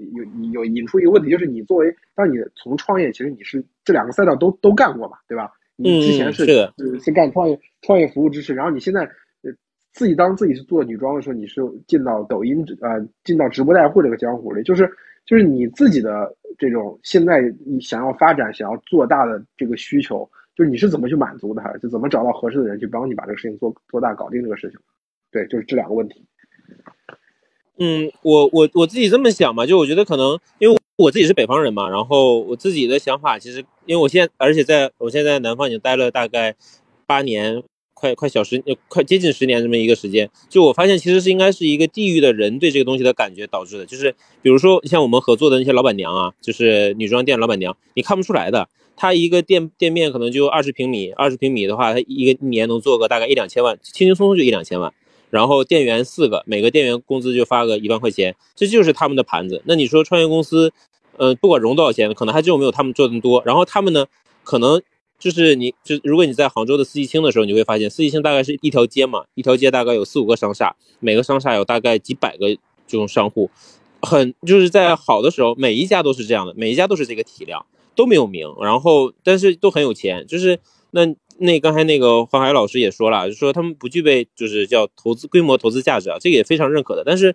[0.52, 5.50] 有引出一个问题，就是你作为当你从创业，其实你是这两个赛道都都干过嘛，对吧？
[5.76, 6.44] 你之前是
[6.78, 9.02] 是是干创业创业服务支持，然后你现在
[9.42, 9.52] 呃
[9.92, 14.90] 自己当自己是做女装的时候，你是进到抖音呃进到直播带货这个江湖里，就是
[15.26, 24.80] 就是你自己的这种现在你想要发展想要做大的这个需求，就是你是怎么去满足的，就怎么找到合适的人去帮你把这个事情做做大搞定这个事情，
[25.30, 26.24] 对，就是这两个问题。
[27.78, 30.76] 嗯，我我我自己这么想嘛，就我觉得可能因为。
[30.98, 36.56] 我自己是北方人嘛，然后我自己的想法其实，因为我现在，而且在我现在在南方已经待了大概
[37.06, 37.62] 八年，
[37.92, 44.10] 快快小十，快接近十年这么一个时间，就我发现其实是应该是一个地域的人对这个东西的感觉导致的，就是
[44.40, 48.66] 比如说像我们合作的那些老板娘啊，就是女装店老板娘，你看不出来的，
[48.96, 54.94] 她一个店店面可能就二十平米，二十平米的话，她一个年能做个大概一两千万，轻轻松松就一两千万。
[55.30, 59.60] 然后店员四个，每个店员工资就发个一万块钱，这就是他们的盘子。
[59.64, 60.72] 那你说创业公司，
[61.16, 63.42] 呃，不管融多少钱，可能还就没有他们做的多。
[63.44, 64.06] 然后他们呢，
[64.44, 64.80] 可能
[65.18, 72.48] 就是你就如果你在杭州的四季青的时候，你会发现四季青大概是一条街嘛，一条街大概有四五个商厦，每个商厦有大概几百个
[72.86, 73.50] 这种商户，
[74.00, 80.60] 很就是在好的时候，每一家都是这样的，每一家都是这个体量，都没有名，然后但是都很有钱，就是
[80.92, 81.14] 那。
[81.38, 87.02] 那刚才那个黄海老师也说了，就说他们不具备就是叫投资规模投资价值啊，这个也非常认可的。
[87.04, 87.34] 但是，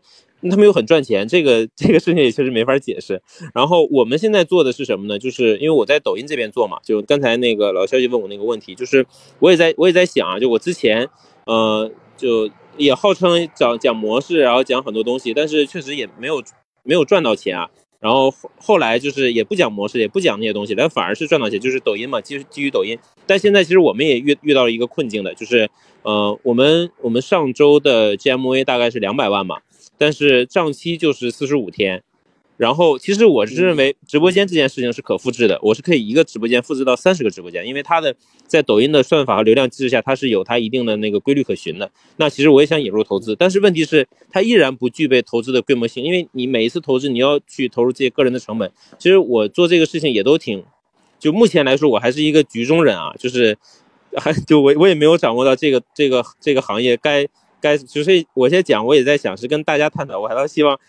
[0.49, 3.21] 他们又很赚钱，这个这个事情也确实没法解释。
[3.53, 5.19] 然后我们现在做的是什么呢？
[5.19, 9.05] 就是因为我在抖音这边做嘛，就刚才那个老消息问我那个问题，就是
[9.39, 11.07] 我也在我也在想啊，就我之前
[11.45, 16.41] 呃就也号称讲讲模式，然后讲很多东西，但是确实也没有
[16.83, 17.69] 没有赚到钱啊。
[18.01, 22.97] 然后后来就是也不讲模式，也不讲那些东西，但反而是赚到钱，就是抖音嘛，基基于抖音。
[23.27, 25.69] 但现在其实我们也遇遇到了一个困境的，就是
[26.01, 29.59] 呃我们我们上周的 GMV 大概是两百万嘛。
[29.97, 32.01] 但是账期就是四十五天，
[32.61, 41.89] 然后其实我是认为直播间这件事情是可复制的，我是可以一个直播间复制到三十个直播间，因为它的在抖音的算法和流量机制下，它是有它一定的那个规律可循的。
[42.17, 48.71] 那其实我也想引入投资，但是问题是它依然不具备投资的规模性，因为你每一次投资你要去投入自己个人的成本。
[48.99, 50.63] 其实我做这个事情也都挺，
[51.17, 53.57] 就目前来说我还是一个局中人啊，就是
[54.17, 57.27] 还就我我也没有掌握到这个这个这个行业该。
[57.63, 60.19] 该就是我现在讲，我也在想是跟大家探讨。
[60.19, 60.79] 我还希望，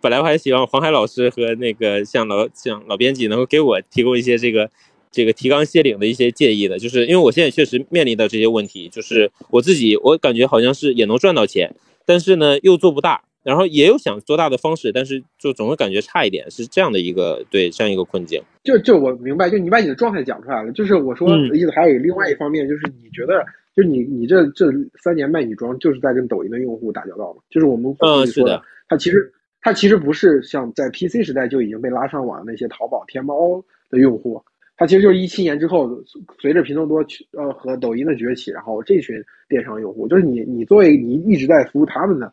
[0.00, 4.70] 本来我还希望黄海老师和那个像老像老编辑能够给我提供一些这个
[5.10, 6.78] 这个提纲挈领的一些建议的。
[6.78, 11.74] 就是因为我现在确实面临的这些问题，就是我自己我感觉好像是也能赚到钱，
[12.06, 18.40] 但是呢又做不大，然后也有想做大的方式，但是就总会感觉差一点，是这样的一个对这样一个困境。
[18.64, 20.72] 就就我明白，就你把你的状态讲出来了。
[20.72, 23.44] 就是我说的意思，还有另外一方面，就是你觉得。
[23.76, 24.66] 就你你这这
[25.00, 27.40] 三年卖女装，就是在跟抖音的用户打交道嘛？
[27.48, 29.32] 就是我们嗯是的，它其实
[29.62, 34.42] 它其实不是像在 PC 时代就已经被拉上网那些淘宝、天猫的用户，
[34.76, 36.02] 它其实就是一七年之后，
[36.38, 42.32] 随着拼多多呃和抖音的崛起，然后这群电商用户，就是你你作为你一直在服务他们的，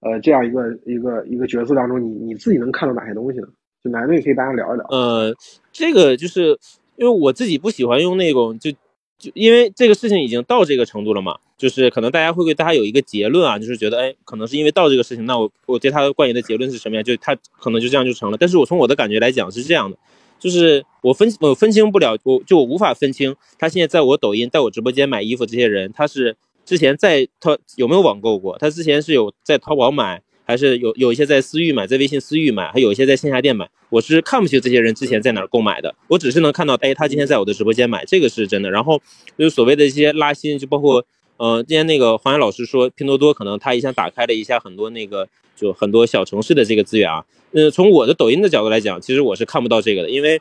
[0.00, 3.46] 呃这样一个一个一个角色当中，你你自己能看到哪些东西呢？
[3.84, 4.86] 就哪位可以大家聊一聊？
[4.90, 5.32] 呃，
[5.70, 6.58] 这个就是
[6.96, 8.70] 因为我自己不喜欢用那种就。
[9.18, 17.02] 就因为这个事情已经到这个程度了嘛，就是可能大家会对大家有一个结论啊，就是觉得哎，可能是因为到这个事情，那我我对他关于的结论是什么呀？
[17.02, 18.36] 就他可能就这样就成了。
[18.36, 19.96] 但是我从我的感觉来讲是这样的，
[20.38, 28.58] 就是我分我分清不了，我就我无法分清他现在在我抖音在我直播间买衣服这些人，他是之前在淘有没有网购过？
[28.58, 30.22] 他之前是有在淘宝买。
[30.46, 33.68] 还是有有一些在私域买，在微信私域买，还有一些在线下店买。
[33.90, 38.70] 我是看不清这些人之前在哪儿购买的，我只是能看到，哎，他今天在我的直播间买，这个是真的。
[38.70, 39.02] 然后
[39.36, 41.04] 就是所谓的一些拉新，就包括，
[41.36, 47.24] 呃，今天那个黄岩老师说，拼多多可能他一下打开了一下很多那个，就很多小城市的这个资源啊。
[47.52, 50.40] 嗯，从我的抖音的角度来讲，其实我是看不到这个的，因为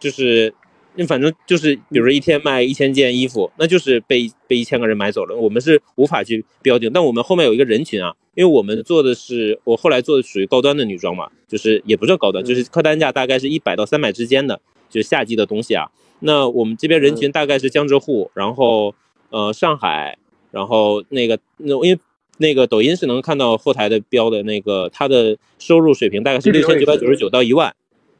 [0.00, 0.54] 就是。
[0.96, 5.36] 那反正就是，比如说一天卖一千件衣服，那就是被被一千个人买走了。
[5.36, 15.86] 我们是无法去标定，但我们后面有一个人群啊，因为我们做的是我后来做的属于高端的女装嘛，就是也不叫高端，就是客单价大概是一百到三百之间的，就是夏季的东西啊。
[16.20, 18.94] 那我们这边人群大概是江浙沪，然后
[19.30, 20.16] 呃上海，
[20.52, 21.98] 然后那个那因为
[22.38, 27.74] 那个抖音是能看到后台的标的那个，他的收入水平大概是六千九百九十九到一万。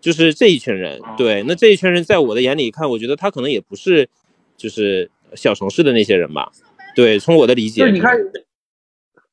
[0.04, 4.06] 就是这一群人，对，那这一群人在我的眼里看，我觉得他可能也不是，
[4.54, 6.52] 就是小城市的那些人吧。
[6.94, 8.14] 对，从我的理解，就是你看，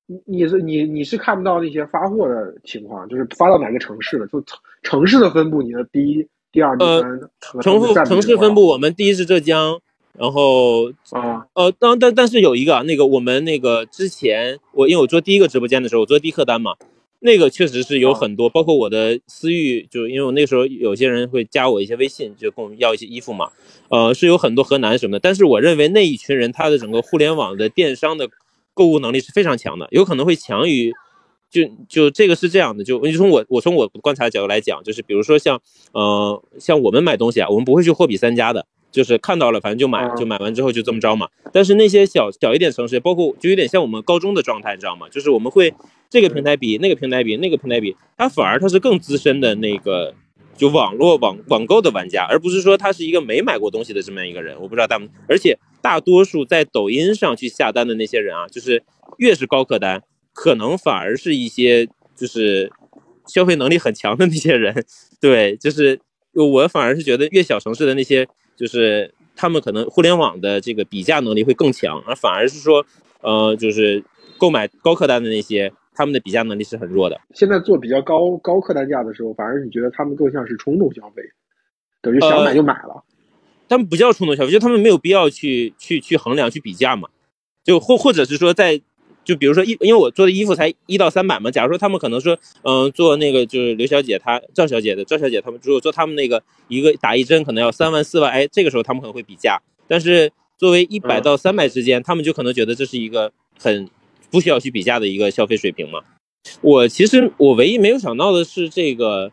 [0.05, 4.41] 你你是你你是看不到那些发货的情况，就是发到哪个城市的，就
[4.81, 7.19] 城市的分布，你的第一、第二、第三，
[7.61, 9.77] 城市城市分布，我们第一是浙江，
[10.17, 16.75] 然后啊呃，当但但是有一个那个我们那个之前我因为我做第一个直播间的时候，我做低客单嘛。
[17.23, 23.49] 那个确实是有很多，包括我的私域，就因为我那时候有些人会加我一些微信，就跟我们要一些衣服嘛，
[23.89, 25.19] 呃，是有很多河南什么的。
[25.19, 28.27] 但是我认为那一群人他的整个互联网的电商的
[28.73, 30.91] 购物能力是非常强的，有可能会强于，
[31.49, 35.61] 就就这个是这样的，就从我我从我观察的角度来讲，就是比如说像
[35.91, 38.65] 呃像我们买东西啊，我们不会去货比三家的。
[38.91, 41.29] 就是看到了，反正就买，就买完之后就这么着嘛。
[41.53, 45.07] 但是那些小小一点城市，包括就有点像我们高中的状态，你知道吗？
[45.07, 45.73] 就是我们会
[46.11, 50.13] 这个平台比那个平台比那个平台比，他反而他是更资深的那个，
[50.55, 54.55] 就网络网网购的玩家，而不是说他是一个没买过东西的这么样一个人。
[54.61, 58.83] 我不知道大们，而且大多数在抖音上去下单的那些人啊，就是
[59.17, 60.03] 越是高客单，
[60.33, 62.71] 可能反而是一些就是
[63.25, 64.85] 消费能力很强的那些人。
[65.19, 65.99] 对，就是
[66.33, 68.27] 我反而是觉得越小城市的那些。
[68.57, 72.85] 就是他们可能互联网的这个比价能力会更强，而反而是说，
[73.21, 74.03] 呃，就是
[74.37, 77.21] 购买高客单的那些，他们的比价能力是很弱的。
[77.35, 81.21] 现在做比较高高客单价的时候，反而你觉得他们更像是冲动消费，
[82.01, 83.03] 等于想买就买了。
[83.69, 87.09] 他们不叫冲动消费，就他们没有必要去去去衡量去比价嘛，
[87.63, 88.81] 就或或者是说在。
[89.23, 91.51] 就比如说一，因为我做的衣服才一到三百嘛。
[91.51, 99.61] 假如说他们可能说，嗯，做那个就是刘小姐她赵小姐的赵小姐他们如果做他们那个一个打一针可能要三万四万，哎，这个时候他们可能会比价。
[99.87, 103.87] 但是作为一百到三百之间，他们就可能觉得这是一个很
[104.31, 106.01] 不需要去比价的一个消费水平嘛。
[106.61, 109.31] 我其实我唯一没有想到的是这个，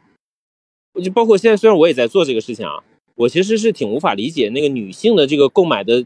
[1.02, 2.84] 就包括现在虽然我也在做这个事情啊，
[3.14, 6.04] 我其实是挺无法理解那个女性的这个购买的，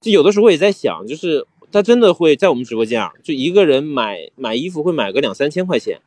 [0.00, 6.00] 就有的时候我也在想，就是她真的会在我们直播间啊，就一个人买买衣服会买个两三千块钱。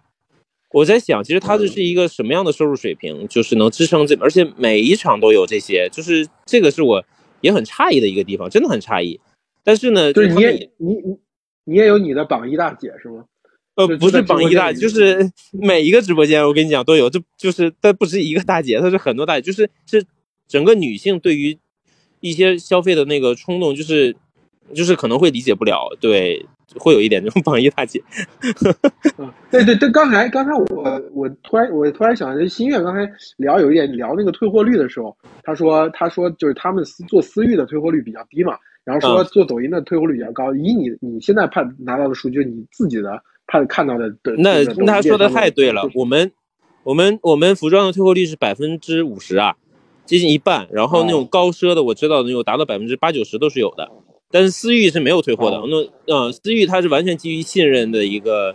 [0.71, 7.03] 我在想，其实他这是一个什么样的收入水平，就是能支撑这，而且每一场都有这些，就是这个是我
[7.39, 9.17] 也很诧异的一个地方，真的很诧异。
[9.63, 11.17] 但是呢，就是你也你你
[11.67, 13.25] 你也有你的榜一大姐是吗？
[13.75, 20.03] 呃，不是榜一大，就是每一个直播间我跟你讲都有，这就是但不是一个大姐，她是很多大姐，就是是
[20.47, 21.59] 整个女性对于
[22.21, 24.15] 一些消费的那个冲动，就是
[24.73, 26.45] 就是可能会理解不了，对。
[26.77, 28.03] 会有一点这种榜一大姐，
[29.17, 38.57] 嗯， 对对对，刚才刚才我我突然我突然想，这心月刚才聊有一点聊那个退货率的时候，他说他说就是他们私做私域的退货率比较低嘛，
[38.87, 40.55] 然后说做抖音的退货率比较高。
[40.55, 44.07] 以你你现在判拿到的数据，你自己的判看到的，
[44.37, 46.31] 那那他说的太对了，我们
[46.83, 49.57] 我们我们服装的退货率是百分之五十啊，
[50.05, 53.91] 接近一半，然后那种高奢的我知道的那种达到百分之八九十都是有的。
[54.29, 58.53] 但是私域是没有退货的，那嗯，私域它是完全基于信任的一个，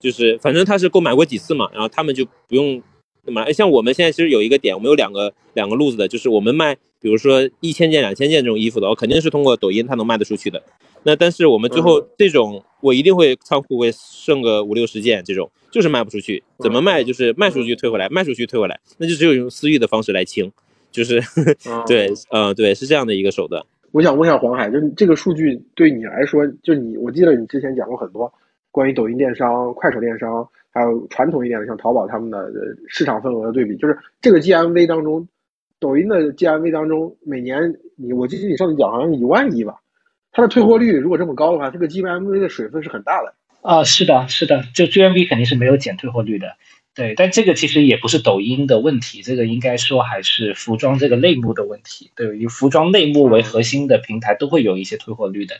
[0.00, 2.82] 就是反正他是购买过几次嘛，然后他们就不用
[3.24, 3.52] 买。
[3.52, 6.76] 像我们现在其实有一个点，我们有两个两个路子的，就是我们卖，
[7.06, 10.60] 比如说一千件、两千件这种衣服的，我肯定是通过抖音它能卖得出去的。
[11.04, 17.04] 那但是我们最后这种，我一定会仓库会剩个五六十件，这种就是卖不出去，怎么卖？
[17.04, 20.50] 就是卖出去退回来，卖出去退回来，那就只有用私域的方式来清，
[20.90, 21.22] 就是
[21.86, 23.62] 对，嗯，对，是这样的一个手段。
[23.92, 28.32] 我想问一下黄海，就是这个数据对你来说，就你，我记得你之前讲过很多
[28.72, 32.50] 关于抖音电商、快手电商，还有传统一点的像淘宝他们的
[32.88, 35.24] 市场份额的对比，就是这个 GMV 当中，
[35.86, 39.76] 抖音的 GMV 当中，每年你，我记得你上次讲好像一万亿吧，
[40.32, 43.34] 它的退货率如果这么高的话，这个 GMV 的水分是很大的。
[43.62, 46.56] 啊，是的，是的，就 GMV 肯定是没有减退货率的。
[46.92, 52.10] 对，但这个其实也不是抖音的问题，这个应该说还是服装这个类目的问题。
[52.16, 55.56] 对，以服装类目为核心的平台都会有一些退货率的。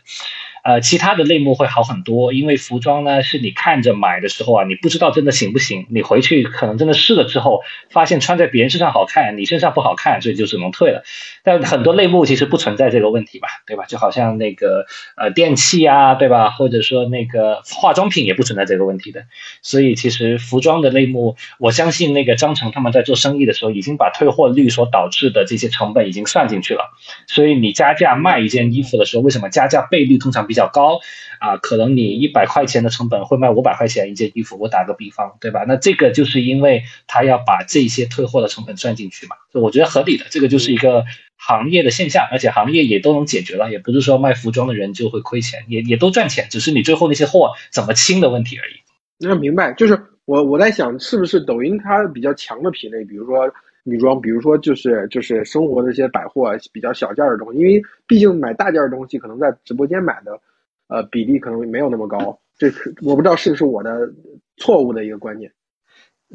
[0.67, 11.05] 呃，其他的类目会好很多，因为服装呢是你看着买的时候啊，你不知道真的行不行，你回去可能真的试了之后，发现穿在别人身上好看，你身上不好看，所以就只能退了。
[11.45, 13.85] 但很多类目其实不存在这个问题吧，对吧？
[13.87, 14.87] 就好像那个
[15.17, 16.51] 呃电器啊，对吧？
[16.51, 19.23] 或者说那个化妆品也不存在这个问题的。
[19.63, 26.93] 所以其实服装的类目，我相信那个张成他们在做生意的时候，已经把退货率所导致的这些成本已经算进去了。
[27.29, 30.56] 所以你加价卖一件衣服的时候，为什么加价倍率通常比？
[30.57, 31.01] 比较高
[31.39, 35.67] 啊，可能你一百块钱的成本会卖五百块钱一件衣服，我打个比方，对吧？
[35.69, 41.05] 那这个就是因为他要把这些退货的成本算进去嘛，我觉得合理的，这个就是一个
[41.37, 48.77] 行业的现象，而且行业也都能解决了，也不是说卖服装的人就会亏钱，也也都赚钱，只是你最后那些货怎么清的问题而已。
[49.19, 53.53] 那明白，就是我我在想，是不是抖音它比较强的品类，比如说
[53.87, 60.39] 女装，比如说就是就是生活的一些百货比较小件的东西，因为毕竟买大件的东西可能在直播间买的。
[60.89, 62.69] 呃，比例可能没有那么高，这
[63.03, 64.13] 我不知道是不是我的
[64.57, 65.53] 错误的一个观念。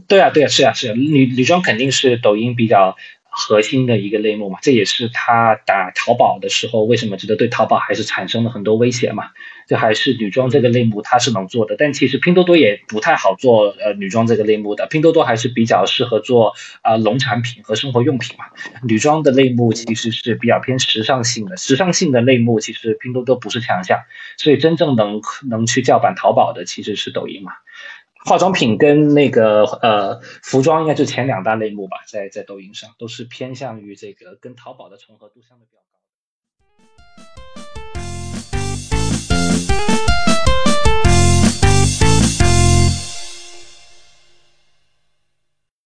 [0.07, 2.95] 对啊，对啊，是啊，是啊，女女装肯定是抖音比较。
[3.33, 9.23] 核心的一个类目嘛，这也是他打淘宝的时候为什么觉得对淘宝还是产生了很多威胁嘛？
[9.71, 18.43] 这还是女装这个类目它是能做的，但其实拼多多也不太好做呃女装这个类目的，拼多多还是比较适合做啊农产品和生活用品嘛。
[18.83, 24.01] 女装的类目其实是比较偏时尚性的，时尚性的类目其实拼多多不是强项，
[24.35, 27.53] 所以真正能能去叫板淘宝的其实是抖音嘛。
[28.25, 35.90] 化妆品跟那个呃服装应该就前两大类目吧，在在抖音上都是偏向于这个跟淘宝的重合度相对比较。